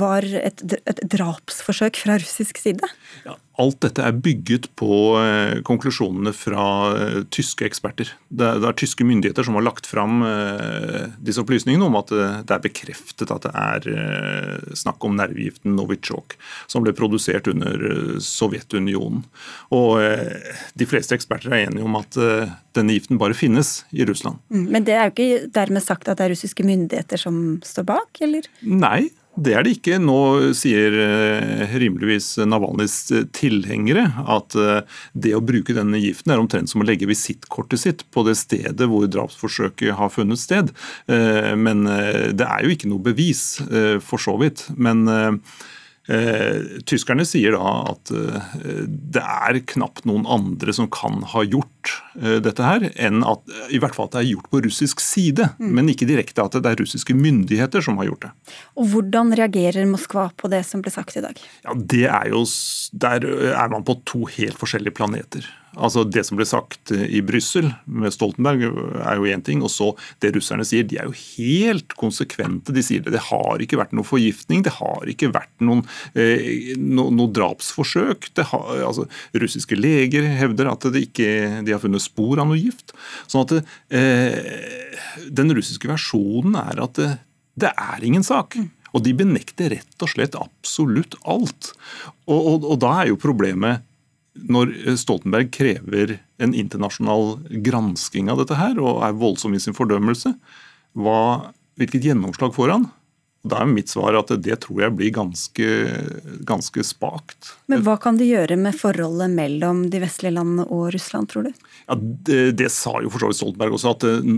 [0.00, 2.90] var et, et drapsforsøk fra russisk side?
[3.26, 6.64] Ja, alt dette er bygget på eh, konklusjonene fra
[6.96, 8.12] eh, tyske eksperter.
[8.28, 12.10] Det er, det er, tyske myndigheter som har lagt fram eh, disse opplysningene om at
[12.10, 16.36] det er bekreftet at det er snakk om nervegiften Novitsjok,
[16.70, 19.22] som ble produsert under Sovjetunionen.
[19.74, 22.16] Og de fleste eksperter er enige om at
[22.76, 24.40] denne giften bare finnes i Russland.
[24.52, 27.88] Mm, men det er jo ikke dermed sagt at det er russiske myndigheter som står
[27.90, 28.46] bak, eller?
[28.62, 29.08] Nei,
[29.40, 29.98] det er det ikke.
[30.02, 30.18] Nå
[30.56, 32.98] sier eh, rimeligvis Navalnyjs
[33.36, 34.82] tilhengere at eh,
[35.12, 38.88] det å bruke denne giften er omtrent som å legge visittkortet sitt på det stedet
[38.90, 40.74] hvor drapsforsøket har funnet sted.
[41.10, 43.42] Eh, men det er jo ikke noe bevis,
[44.04, 44.66] for så vidt.
[44.76, 45.32] Men Eh,
[46.88, 48.56] tyskerne sier da at eh,
[49.14, 53.80] det er knapt noen andre som kan ha gjort eh, dette her, enn at i
[53.82, 55.70] hvert fall at det er gjort på russisk side, mm.
[55.76, 58.32] men ikke direkte at det er russiske myndigheter som har gjort det.
[58.80, 61.38] Og Hvordan reagerer Moskva på det som ble sagt i dag?
[61.66, 62.44] Ja, det er jo,
[62.92, 65.46] Der er man på to helt forskjellige planeter.
[65.78, 69.62] Altså Det som ble sagt i Brussel med Stoltenberg er jo én ting.
[69.62, 69.90] Og så
[70.22, 72.74] det russerne sier, de er jo helt konsekvente.
[72.74, 73.14] De sier det.
[73.14, 75.84] Det har ikke vært noe forgiftning, det har ikke vært noen
[76.18, 78.32] eh, no, noe drapsforsøk.
[78.50, 79.06] Har, altså,
[79.38, 82.94] russiske leger hevder at ikke, de har funnet spor av noe gift.
[83.30, 83.56] Sånn at
[83.94, 87.12] eh, Den russiske versjonen er at det,
[87.60, 88.58] det er ingen sak.
[88.90, 91.70] Og de benekter rett og slett absolutt alt.
[92.26, 93.86] Og, og, og da er jo problemet
[94.34, 100.32] når Stoltenberg krever en internasjonal gransking av dette her, og er voldsom i sin fordømmelse,
[100.98, 102.88] hva, hvilket gjennomslag får han?
[103.40, 105.66] Da er mitt svar at det tror jeg blir ganske,
[106.44, 107.54] ganske spakt.
[107.72, 111.62] Men hva kan det gjøre med forholdet mellom de vestlige landene og Russland, tror du?
[111.86, 114.28] Ja, det, det sa jo for så vidt Stoltenberg også, at eh,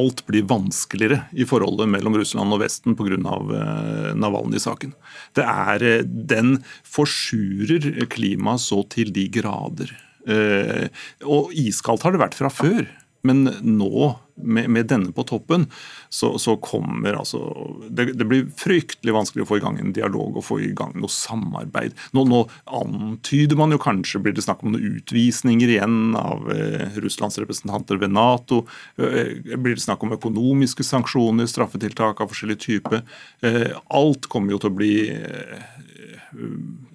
[0.00, 3.04] alt blir vanskeligere i forholdet mellom Russland og Vesten pga.
[3.16, 4.96] Uh, Navalnyj-saken.
[5.36, 6.56] Det er, eh, Den
[6.88, 9.92] forsurer klimaet så til de grader.
[10.26, 12.88] Og iskaldt har det vært fra før.
[13.26, 14.06] Men nå,
[14.36, 15.66] med, med denne på toppen,
[16.12, 17.40] så, så kommer altså
[17.88, 20.94] det, det, blir fryktelig vanskelig å få i gang en dialog og få i gang
[20.96, 21.96] noe samarbeid.
[22.16, 22.42] Nå, nå
[22.80, 28.00] antyder man jo kanskje, blir det snakk om noen utvisninger igjen av eh, Russlands representanter
[28.02, 28.64] ved Nato?
[29.00, 33.02] Eh, blir det snakk om økonomiske sanksjoner, straffetiltak av forskjellig type?
[33.46, 35.74] Eh, alt kommer jo til å bli eh,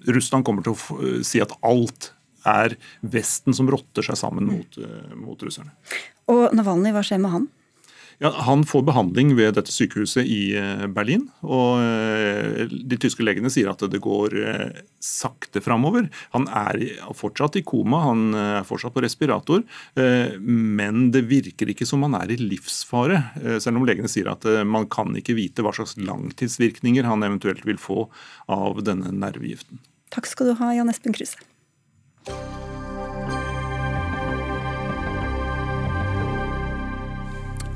[0.06, 2.12] Russland kommer til å eh, si at alt
[2.48, 2.74] er
[3.06, 5.74] Vesten som rotter seg sammen mot, eh, mot russerne.
[6.32, 7.50] Og Navalny, hva skjer med han?
[8.22, 11.24] Ja, Han får behandling ved dette sykehuset i eh, Berlin.
[11.42, 11.80] og
[12.70, 14.36] De tyske legene sier at det går
[15.02, 16.06] sakte framover.
[16.36, 16.78] Han er
[17.18, 19.64] fortsatt i koma, han er fortsatt på respirator.
[19.98, 23.18] Men det virker ikke som han er i livsfare.
[23.58, 27.80] Selv om legene sier at man kan ikke vite hva slags langtidsvirkninger han eventuelt vil
[27.80, 28.06] få
[28.46, 29.82] av denne nervegiften.
[30.14, 31.42] Takk skal du ha, Jan Espen Kruse.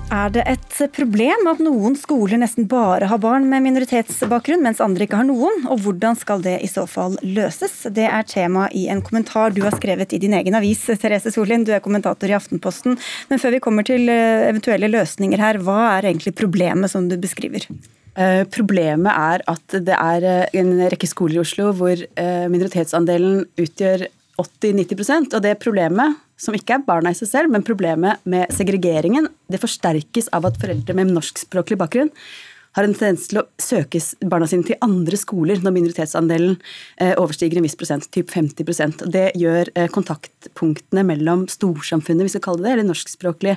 [0.07, 5.02] Er det et problem at noen skoler nesten bare har barn med minoritetsbakgrunn, mens andre
[5.02, 5.64] ikke har noen?
[5.66, 7.74] Og hvordan skal det i så fall løses?
[7.90, 11.64] Det er tema i en kommentar du har skrevet i din egen avis, Therese Solin.
[11.66, 12.94] Du er kommentator i Aftenposten.
[13.30, 17.16] Men før vi kommer til eh, eventuelle løsninger her, hva er egentlig problemet som du
[17.18, 17.66] beskriver?
[18.14, 22.07] Eh, problemet er at det er eh, en rekke skoler i Oslo hvor
[22.52, 24.07] minoritetsandelen utgjør
[24.38, 29.30] 80-90% og det problemet, som ikke er barna i seg selv, men problemet med segregeringen,
[29.49, 32.12] det forsterkes av at foreldre med norskspråklig bakgrunn
[32.76, 36.59] har en tendens til å søke barna sine til andre skoler når minoritetsandelen
[37.01, 42.45] eh, overstiger en viss prosent, typ 50% Det gjør eh, kontaktpunktene mellom storsamfunnet, vi skal
[42.51, 43.57] kalle det, eller norskspråklige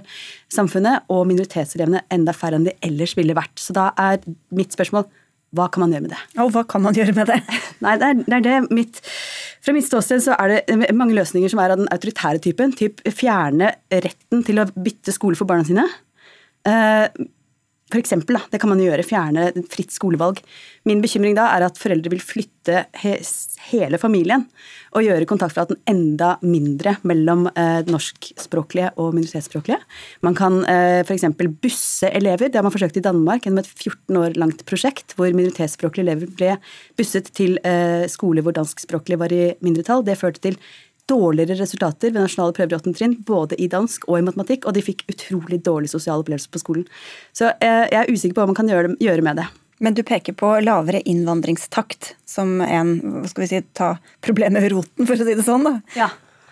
[0.55, 3.57] samfunnet, og minoritetselevene enda færre enn de ellers ville vært.
[3.59, 4.23] Så da er
[4.55, 5.09] mitt spørsmål
[5.57, 6.19] hva kan man gjøre med det?
[6.43, 7.39] Og hva kan man gjøre med det?
[7.85, 9.01] Nei, det er, det er det mitt,
[9.65, 12.75] Fra mitt ståsted så er det mange løsninger som er av den autoritære typen.
[12.77, 15.87] Typ fjerne retten til å bytte skole for barna sine.
[17.89, 20.43] For eksempel, da, det kan man gjøre, fjerne fritt skolevalg.
[20.85, 23.15] Min bekymring da er at foreldre vil flytte he
[23.71, 24.43] hele familien
[24.93, 29.79] og gjøre kontaktflaten enda mindre mellom eh, norskspråklige og minoritetsspråklige.
[30.25, 31.25] Man kan eh, f.eks.
[31.61, 32.49] busse elever.
[32.49, 36.35] Det har man forsøkt i Danmark gjennom et 14 år langt prosjekt hvor minoritetsspråklige elever
[36.37, 36.59] ble
[36.99, 40.05] busset til eh, skoler hvor danskspråklige var i mindretall.
[40.05, 40.61] Det førte til
[41.09, 42.93] dårligere resultater ved nasjonale prøver i 8.
[42.97, 46.61] trinn, både i dansk og i matematikk, og de fikk utrolig dårlig sosial opplevelse på
[46.61, 46.85] skolen.
[47.35, 48.95] Så eh, jeg er usikker på hva man kan gjøre,
[49.25, 49.47] med det.
[49.79, 53.93] Men du peker på lavere innvandringstakt som en hva skal vi si, ta
[54.25, 55.65] problemet ved roten, for å si det sånn?
[55.67, 55.75] da.
[55.97, 56.09] Ja.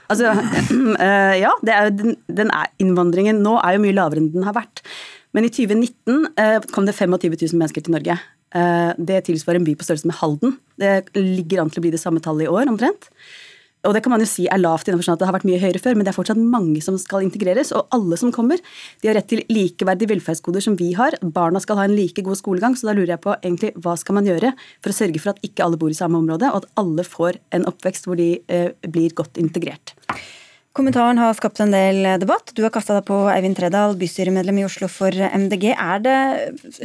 [0.07, 0.31] Altså,
[1.05, 4.55] eh, ja, er, den, den er, innvandringen nå er jo mye lavere enn den har
[4.57, 4.83] vært.
[5.35, 8.17] Men i 2019 eh, kom det 25 000 mennesker til Norge.
[8.57, 10.53] Det tilsvarer en by på størrelse med Halden.
[10.79, 13.09] Det ligger an til å bli det samme tallet i år, omtrent.
[13.85, 15.59] Og det kan man jo si er lavt innenfor sånn at det har vært mye
[15.61, 17.71] høyere før, men det er fortsatt mange som skal integreres.
[17.77, 18.61] Og alle som kommer,
[19.03, 21.15] de har rett til likeverdige velferdsgoder som vi har.
[21.21, 24.17] Barna skal ha en like god skolegang, så da lurer jeg på egentlig hva skal
[24.17, 24.51] man gjøre
[24.81, 27.39] for å sørge for at ikke alle bor i samme område, og at alle får
[27.55, 29.95] en oppvekst hvor de eh, blir godt integrert.
[30.77, 32.51] Kommentaren har skapt en del debatt.
[32.53, 35.71] Du har kasta deg på Eivind Tredal, bystyremedlem i Oslo for MDG.
[35.73, 36.17] Er det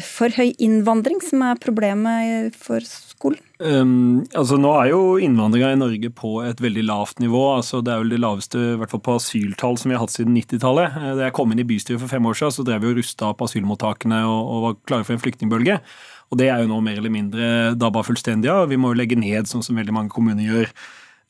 [0.07, 2.81] for høy innvandring som er problemet for
[3.23, 3.41] skolen?
[3.63, 7.43] Um, altså Nå er jo innvandringa i Norge på et veldig lavt nivå.
[7.57, 10.15] altså Det er vel det laveste i hvert fall på asyltall som vi har hatt
[10.15, 10.97] siden 90-tallet.
[10.99, 12.99] Eh, da jeg kom inn i bystyret for fem år siden, så drev vi og
[12.99, 15.79] rusta opp asylmottakene og, og var klare for en flyktningbølge.
[16.33, 17.47] Og Det er jo nå mer eller mindre
[17.77, 18.71] dabba fullstendig av.
[18.73, 20.73] Vi må jo legge ned, sånn som veldig mange kommuner gjør.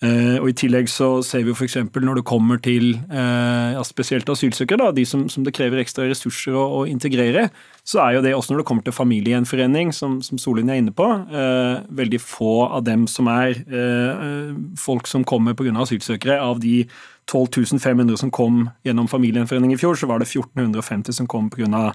[0.02, 1.76] Eh, og I tillegg så ser vi f.eks.
[1.94, 6.08] når det kommer til eh, ja, spesielt asylsøkere, da, de som, som, det krever ekstra
[6.10, 7.46] ressurser å, å, integrere,
[7.86, 10.94] så er jo det også når det kommer til familiegjenforening, som, som Solin er inne
[10.96, 14.50] på, eh, veldig få av dem som er eh,
[14.80, 15.70] folk som kommer pga.
[15.84, 16.40] asylsøkere.
[16.42, 16.82] Av de
[17.30, 21.92] 12 500 som kom gjennom familiegjenforening i fjor, så var det 1450 som kom pga.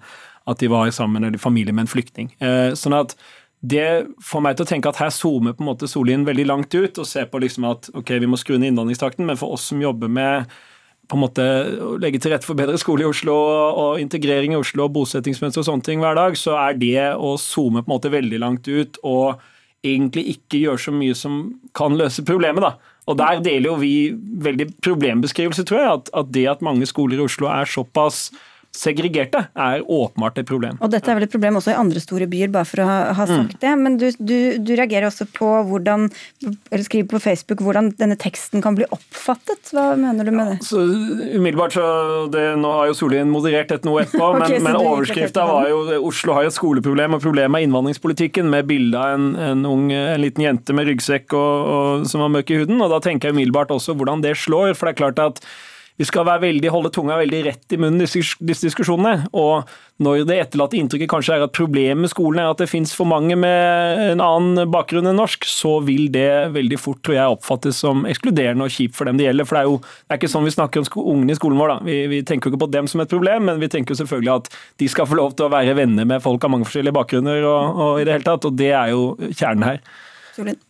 [0.47, 2.31] at de var sammen eller familie med en flyktning.
[2.39, 3.17] Eh, sånn at
[3.61, 3.89] det
[4.21, 6.99] får meg til å tenke at her zoomer på en måte Sollien veldig langt ut
[7.01, 9.81] og ser på liksom at ok, vi må skru ned innvandringstakten, men for oss som
[9.81, 10.51] jobber med
[11.07, 11.43] på en måte
[11.81, 15.63] å legge til rette for bedre skole i Oslo og integrering i Oslo og bosettingsmønster
[15.63, 18.67] og sånne ting hver dag, så er det å zoome på en måte veldig langt
[18.67, 19.39] ut og
[19.85, 21.39] egentlig ikke gjøre så mye som
[21.77, 22.65] kan løse problemet.
[22.65, 22.75] da.
[23.07, 24.11] Og Der deler jo vi
[24.43, 25.91] veldig problembeskrivelse, tror jeg.
[25.93, 28.27] At, at det at mange skoler i Oslo er såpass
[28.75, 30.77] segregerte, er åpenbart et problem.
[30.83, 32.97] Og Dette er vel et problem også i andre store byer, bare for å ha,
[33.17, 33.61] ha sagt mm.
[33.63, 33.73] det.
[33.81, 36.07] Men du, du, du, reagerer også på hvordan,
[36.45, 39.71] eller skriver på Facebook hvordan denne teksten kan bli oppfattet.
[39.73, 40.57] Hva mener du med det?
[40.61, 41.87] Ja, så umiddelbart så
[42.33, 45.81] det, Nå har jo Solien moderert dette noe etterpå, okay, men, men overskrifta var jo
[46.07, 50.21] Oslo har et skoleproblem, og problemet er innvandringspolitikken, med bilde av en, en, ung, en,
[50.21, 52.79] liten jente med ryggsekk og, og, som var mørk i huden.
[52.83, 54.75] og Da tenker jeg umiddelbart også hvordan det slår.
[54.77, 55.41] for det er klart at
[55.97, 59.31] vi skal veldig, holde tunga veldig rett i munnen i disse diskusjonene.
[59.33, 59.65] Og
[60.03, 63.09] når det etterlatte inntrykket kanskje er at problemet med skolen er at det finnes for
[63.09, 67.81] mange med en annen bakgrunn enn norsk, så vil det veldig fort tror jeg, oppfattes
[67.81, 69.49] som ekskluderende og kjipt for dem det gjelder.
[69.49, 71.73] For det er jo det er ikke sånn vi snakker om ungene i skolen vår.
[71.73, 71.79] da.
[71.89, 74.35] Vi, vi tenker jo ikke på dem som et problem, men vi tenker jo selvfølgelig
[74.35, 77.41] at de skal få lov til å være venner med folk av mange forskjellige bakgrunner
[77.41, 79.85] og, og i det hele tatt, og det er jo kjernen her.
[80.37, 80.66] Solin.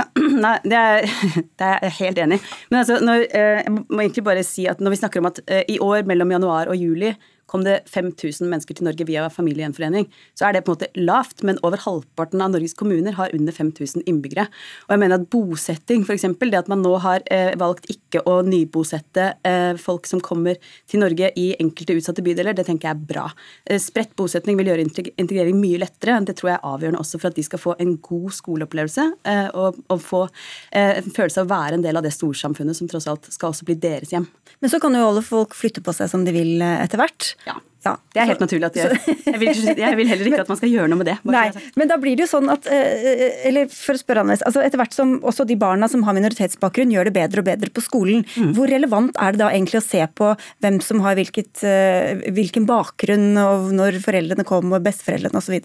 [0.00, 0.06] Ja,
[0.44, 1.08] nei, det er,
[1.60, 2.46] det er jeg helt enig i.
[2.70, 5.42] Men altså, når, eh, jeg må egentlig bare si at når vi snakker om at
[5.46, 7.12] eh, i år mellom januar og juli
[7.50, 10.06] kom det 5000 mennesker til Norge via familiegjenforening,
[10.38, 13.54] så er det på en måte lavt, men over halvparten av Norges kommuner har under
[13.54, 14.46] 5000 innbyggere.
[14.86, 18.40] Og jeg mener at bosetting, f.eks., det at man nå har eh, valgt ikke å
[18.46, 20.58] nybosette eh, folk som kommer
[20.90, 23.26] til Norge i enkelte utsatte bydeler, det tenker jeg er bra.
[23.66, 24.86] Eh, spredt bosetting vil gjøre
[25.20, 26.18] integrering mye lettere.
[26.26, 29.48] Det tror jeg er avgjørende også for at de skal få en god skoleopplevelse eh,
[29.54, 32.90] og, og, få eh, en følelse av å være en del av det storsamfunnet som
[32.90, 34.28] tross alt skal også bli deres hjem.
[34.60, 37.32] Men så kan jo alle folk flytte på seg som de vil eh, etter hvert.
[37.46, 37.60] Ja.
[37.80, 38.96] Ja, det er helt så, naturlig at de gjør.
[39.30, 41.14] Jeg vil, jeg vil heller ikke at man skal gjøre noe med det.
[41.30, 41.44] Nei,
[41.78, 44.42] men da blir det jo sånn at eh, Eller for å spørre annerledes.
[44.48, 47.70] Altså etter hvert som også de barna som har minoritetsbakgrunn gjør det bedre og bedre
[47.72, 48.50] på skolen, mm.
[48.56, 50.32] hvor relevant er det da egentlig å se på
[50.64, 55.56] hvem som har hvilket, eh, hvilken bakgrunn, og når foreldrene kom, og besteforeldrene osv.?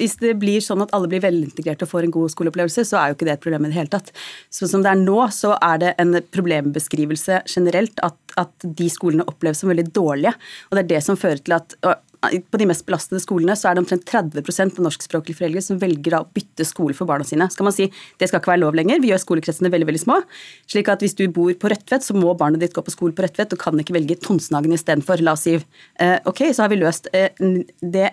[0.00, 3.12] Hvis det blir sånn at alle blir velintegrerte og får en god skoleopplevelse, så er
[3.12, 4.10] jo ikke det et problem i det hele tatt.
[4.50, 9.26] Så som det er nå, så er det en problembeskrivelse generelt at, at de skolene
[9.30, 10.34] oppleves som veldig dårlige.
[10.70, 11.76] Og det er det som fører til at
[12.20, 16.18] på de mest belastede skolene så er det omtrent 30% av norskspråklige foreldre som velger
[16.18, 17.48] å bytte skole for barna sine.
[17.52, 17.86] Skal man si
[18.20, 20.20] det skal ikke være lov lenger, vi gjør skolekretsene veldig veldig små.
[20.68, 23.24] slik at hvis du bor på Rødtvet, så må barnet ditt gå på skole på
[23.24, 25.24] Rødtvet og kan ikke velge Tonsenhagen istedenfor.
[25.24, 27.32] La oss si eh, ok, så har vi løst eh,
[27.80, 28.10] det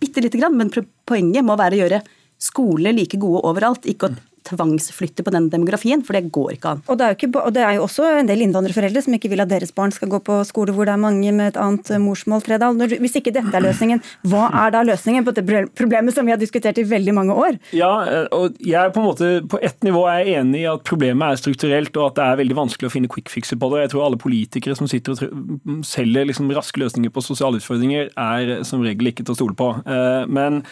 [0.00, 0.72] bitte lite grann, men
[1.06, 2.02] poenget må være å gjøre
[2.42, 3.86] skolene like gode overalt.
[3.86, 4.16] ikke å
[4.46, 6.82] tvangsflytte på den demografien, for det går ikke an.
[6.86, 9.30] Og det, er jo, ikke, og det er jo også en del innvandrerforeldre som ikke
[9.32, 11.90] vil at deres barn skal gå på skole hvor det er mange med et annet
[11.92, 12.44] eh, morsmål.
[12.46, 12.78] Tredal.
[13.00, 15.44] Hvis ikke dette er løsningen, hva er da løsningen på det
[15.78, 17.60] problemet som vi har diskutert i veldig mange år?
[17.76, 20.70] Ja, eh, og jeg er på en måte på ett nivå er jeg enig i
[20.70, 23.70] at problemet er strukturelt, og at det er veldig vanskelig å finne quick fixer på
[23.72, 23.86] det.
[23.86, 28.66] Jeg tror alle politikere som sitter og selger liksom raske løsninger på sosiale utfordringer, er
[28.68, 29.72] som regel ikke til å stole på.
[29.86, 30.62] Eh, men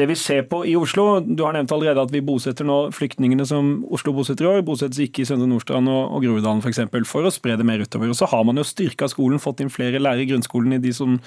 [0.00, 3.44] det vi ser på i Oslo, du har nevnt allerede at vi bosetter nå flyktningene
[3.44, 6.80] som Oslo bosetter i år, bosettes ikke i Søndre Nordstrand og, og Groruddalen f.eks.
[6.88, 8.08] For, for å spre det mer utover.
[8.08, 10.94] Og så har man jo styrka skolen, fått inn flere lærere i grunnskolen i de
[10.96, 11.18] som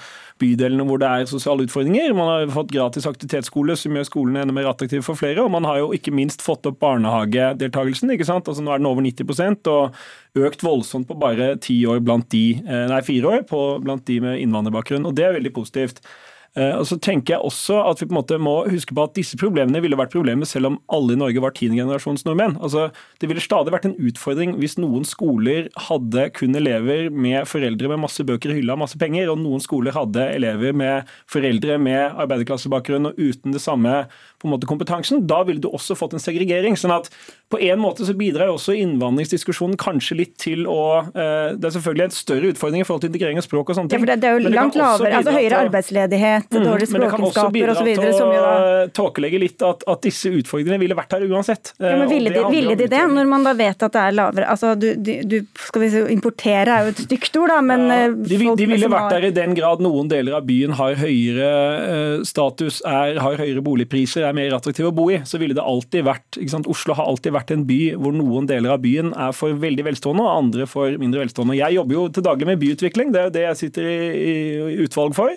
[0.42, 2.10] bydelene hvor det er sosiale utfordringer.
[2.18, 5.46] Man har fått gratis aktivitetsskole som gjør skolen enda mer attraktiv for flere.
[5.46, 8.16] Og man har jo ikke minst fått opp barnehagedeltakelsen.
[8.16, 8.50] ikke sant?
[8.50, 12.58] Altså Nå er den over 90% og økt voldsomt på bare ti år blant de,
[12.66, 15.06] eh, nei, fire år på, blant de med innvandrerbakgrunn.
[15.06, 16.02] Og det er veldig positivt.
[16.56, 19.16] Eh, og så tenker jeg også at vi på en måte må huske på at
[19.18, 22.56] disse problemene ville vært problemer selv om alle i Norge var tiendegenerasjons nordmenn.
[22.64, 22.88] Altså,
[23.20, 28.02] det ville stadig vært en utfordring hvis noen skoler hadde kun elever med foreldre med
[28.06, 32.16] masse bøker i hylla og masse penger, og noen skoler hadde elever med foreldre med
[32.24, 34.06] arbeiderklassebakgrunn og uten det samme
[34.40, 36.76] på en måte kompetansen, da ville du også fått en segregering.
[36.76, 37.10] sånn at
[37.52, 42.06] på en måte så bidrar også innvandringsdiskusjonen kanskje litt til å eh, Det er selvfølgelig
[42.08, 44.00] en større utfordring i forhold til integrering av språk og sånne ting.
[44.00, 47.82] Ja, for det, det er jo langt lavere, altså høyere arbeidsledighet, mm, dårlige språkkunnskaper osv.
[47.82, 51.16] Men det kan også bidra til å tåkelegge litt at, at, disse utfordringene ville vært
[51.16, 51.72] her uansett.
[51.80, 54.46] Ja, men Ville, de, ville de det, når man da vet at det er lavere
[54.52, 55.36] altså du, du,
[55.66, 58.68] skal vi si, Importere er jo et stygt ord, da, men ja, eh, De, de
[58.70, 61.50] ville vært der i den grad noen deler av byen har høyere
[62.28, 66.06] status, er, har høyere boligpriser, er mer attraktive å bo i, så ville det alltid
[66.06, 69.86] vært Oslo har alltid vært en by hvor noen deler av byen er for veldig
[69.86, 71.58] velstående, og andre for mindre velstående.
[71.58, 74.76] Jeg jobber jo til daglig med byutvikling, det er jo det jeg sitter i, i
[74.86, 75.34] utvalg for.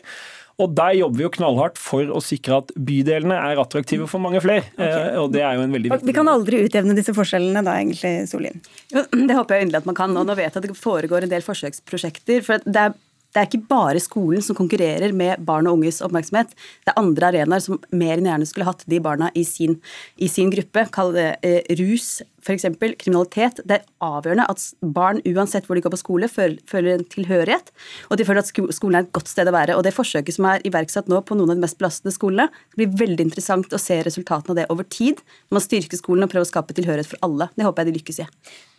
[0.60, 4.42] Og der jobber vi jo knallhardt for å sikre at bydelene er attraktive for mange
[4.44, 4.66] flere.
[4.76, 4.90] Okay.
[4.90, 7.78] Eh, og det er jo en veldig viktig Vi kan aldri utjevne disse forskjellene da,
[7.80, 8.60] egentlig, Solin?
[8.92, 10.18] Det håper jeg inderlig at man kan.
[10.20, 12.44] Og nå vet jeg at det foregår en del forsøksprosjekter.
[12.46, 12.98] for det er
[13.30, 16.56] det er ikke bare skolen som konkurrerer med barn og unges oppmerksomhet.
[16.82, 19.78] Det er andre arenaer som mer enn gjerne skulle hatt de barna i sin,
[20.18, 20.88] i sin gruppe.
[20.96, 22.66] Kall det eh, rus, f.eks.
[23.00, 23.62] kriminalitet.
[23.68, 27.72] Det er avgjørende at barn, uansett hvor de går på skole, føler en tilhørighet,
[28.10, 29.78] og de føler at skolen er et godt sted å være.
[29.78, 32.82] Og det forsøket som er iverksatt nå på noen av de mest belastede skolene, det
[32.82, 35.22] blir veldig interessant å se resultatene av det over tid.
[35.54, 37.50] Man styrker skolen og prøver å skape tilhørighet for alle.
[37.56, 38.28] Det håper jeg de lykkes i.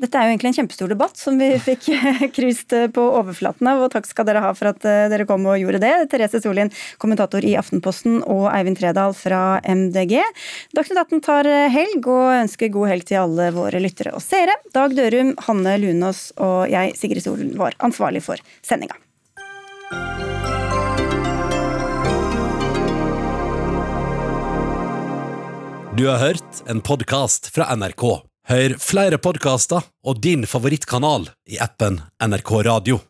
[0.00, 1.90] Dette er jo egentlig en kjempestor debatt som vi fikk
[2.36, 5.60] krust på overflaten av, og takk skal dere ha for at eh, dere kom og
[5.60, 5.94] gjorde det.
[6.12, 10.18] Therese Solien, kommentator i Aftenposten, og Eivind Tredal fra MDG.
[10.76, 14.56] Dagsnytt 18 tar helg, og ønsker god helg til alle våre lyttere og seere.
[14.74, 18.98] Dag Dørum, Hanne Lunås og jeg, Sigrid Solen, var ansvarlig for sendinga.
[25.96, 28.04] Du har hørt en podkast fra NRK.
[28.48, 33.02] Hør flere podkaster og din favorittkanal i appen NRK Radio.